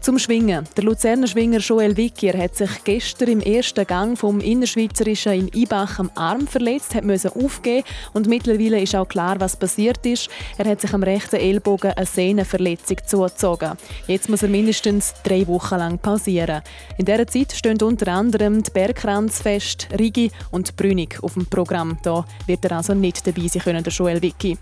Zum 0.00 0.18
Schwingen. 0.20 0.68
Der 0.76 0.84
Luzerner 0.84 1.26
Schwinger 1.26 1.58
Joel 1.58 1.96
Wickier 1.96 2.38
hat 2.38 2.54
sich 2.54 2.70
gestern 2.84 3.28
im 3.28 3.40
ersten 3.40 3.84
Gang 3.86 4.16
vom 4.16 4.40
Innerschweizerischen 4.40 5.32
in 5.32 5.50
Ibach 5.52 5.98
am 5.98 6.10
Arm 6.14 6.46
verletzt, 6.46 6.94
müssen 7.02 7.32
aufgeben 7.32 7.84
und 8.12 8.28
mittlerweile 8.28 8.80
ist 8.80 8.94
auch 8.94 9.08
klar, 9.08 9.40
was 9.40 9.56
passiert 9.56 10.06
ist. 10.06 10.28
Er 10.58 10.66
hat 10.66 10.80
sich 10.80 10.94
am 10.94 11.02
rechten 11.02 11.36
Ellbogen 11.36 11.92
eine 11.92 12.06
Sehnenverletzung 12.06 12.98
zugezogen. 13.04 13.72
Jetzt 14.06 14.28
muss 14.28 14.42
er 14.42 14.48
mindestens 14.48 15.14
drei 15.24 15.46
Wochen 15.48 15.76
lang 15.76 15.98
pausieren. 15.98 16.62
In 16.98 17.04
dieser 17.04 17.26
Zeit 17.26 17.52
stehen 17.52 17.82
unter 17.82 18.12
anderem 18.12 18.62
die 18.62 18.70
Bergkranzfest, 18.70 19.88
Rigi 19.98 20.30
und 20.52 20.76
Brünig 20.76 21.18
auf 21.22 21.34
dem 21.34 21.46
Programm. 21.46 21.98
Da 22.04 22.24
wird 22.46 22.64
er 22.64 22.76
also 22.76 22.94
nicht 22.94 23.26
dabei 23.26 23.48
sein 23.48 23.62
können, 23.62 23.82
der 23.82 23.92
Joel 23.92 24.22
Wicki. 24.22 24.56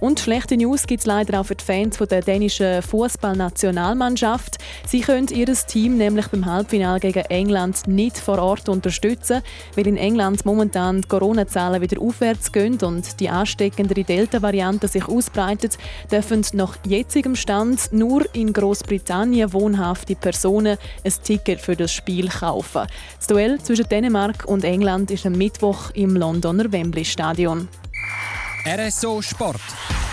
Und 0.00 0.20
schlechte 0.20 0.56
News 0.58 0.86
gibt 0.86 1.00
es 1.00 1.06
leider 1.06 1.40
auch 1.40 1.46
für 1.46 1.54
die 1.54 1.64
Fans 1.64 1.96
der 1.96 2.20
dänischen 2.20 2.82
Fußballnationalmannschaft. 2.82 4.58
Sie 4.86 5.00
können 5.00 5.28
ihr 5.28 5.46
Team 5.46 5.96
nämlich 5.96 6.28
beim 6.28 6.46
Halbfinale 6.46 7.00
gegen 7.00 7.24
England 7.26 7.86
nicht 7.86 8.18
vor 8.18 8.38
Ort 8.38 8.68
unterstützen, 8.68 9.42
weil 9.76 9.86
in 9.86 9.96
England 9.96 10.44
momentan 10.44 11.02
die 11.02 11.08
Corona-Zahlen 11.08 11.80
wieder 11.80 12.00
aufwärts 12.00 12.52
gehen 12.52 12.78
und 12.82 13.20
die 13.20 13.28
ansteckendere 13.28 14.04
Delta-Variante 14.04 14.88
sich 14.88 15.06
ausbreitet, 15.06 15.78
dürfen 16.10 16.44
nach 16.52 16.76
jetzigem 16.84 17.36
Stand 17.36 17.92
nur 17.92 18.26
in 18.34 18.52
Großbritannien 18.52 19.52
wohnhafte 19.52 20.16
Personen 20.16 20.78
ein 21.04 21.12
Ticket 21.22 21.60
für 21.60 21.76
das 21.76 21.92
Spiel 21.92 22.28
kaufen. 22.28 22.86
Das 23.16 23.26
Duell 23.26 23.60
zwischen 23.60 23.88
Dänemark 23.88 24.44
und 24.46 24.64
England 24.64 25.10
ist 25.10 25.26
am 25.26 25.32
Mittwoch 25.32 25.90
im 25.94 26.16
Londoner 26.16 26.72
Wembley 26.72 27.04
Stadion. 27.04 27.68
RSO 28.66 29.22
Sport. 29.22 29.60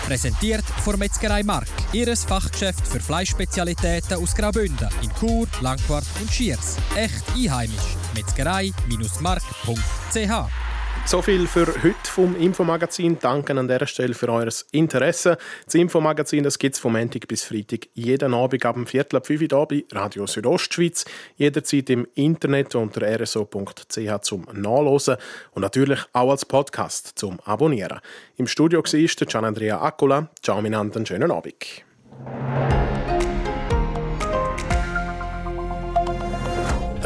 Präsentiert 0.08 0.64
von 0.82 0.98
Metzgerei 0.98 1.42
Mark, 1.42 1.68
ihres 1.92 2.24
Fachgeschäft 2.24 2.88
für 2.88 2.98
Fleischspezialitäten 2.98 4.16
aus 4.16 4.34
Graubünden 4.34 4.88
in 5.02 5.10
Chur, 5.20 5.46
Langquart 5.60 6.06
und 6.18 6.32
Schiers. 6.32 6.78
Echt 6.96 7.22
einheimisch. 7.36 7.98
Metzgerei-mark.ch 8.14 10.57
so 11.06 11.22
viel 11.22 11.46
für 11.46 11.66
heute 11.66 11.94
vom 12.04 12.36
Infomagazin. 12.36 13.18
Danke 13.20 13.58
an 13.58 13.68
dieser 13.68 13.86
Stelle 13.86 14.14
für 14.14 14.28
euer 14.28 14.48
Interesse. 14.72 15.38
Das 15.64 15.74
Infomagazin 15.74 16.42
gibt 16.42 16.74
es 16.74 16.80
vom 16.80 16.92
Montag 16.92 17.28
bis 17.28 17.44
Freitag 17.44 17.88
jeden 17.94 18.34
Abend 18.34 18.64
ab 18.64 18.74
dem 18.74 18.86
Viertel 18.86 19.16
ab 19.16 19.26
5 19.26 19.52
Uhr 19.52 19.68
bei 19.68 19.84
Radio 19.92 20.26
Südostschweiz. 20.26 21.04
Jederzeit 21.36 21.90
im 21.90 22.06
Internet 22.14 22.74
unter 22.74 23.02
rso.ch 23.02 24.20
zum 24.22 24.46
Nachlesen 24.52 25.16
und 25.52 25.62
natürlich 25.62 26.00
auch 26.12 26.30
als 26.30 26.44
Podcast 26.44 27.12
zum 27.16 27.40
Abonnieren. 27.40 28.00
Im 28.36 28.46
Studio 28.46 28.82
war 28.82 29.26
Gian 29.26 29.44
Andrea 29.44 29.80
Accola. 29.80 30.28
Ciao 30.42 30.60
miteinander, 30.60 30.96
einen 30.96 31.06
schönen 31.06 31.30
Abend. 31.30 31.84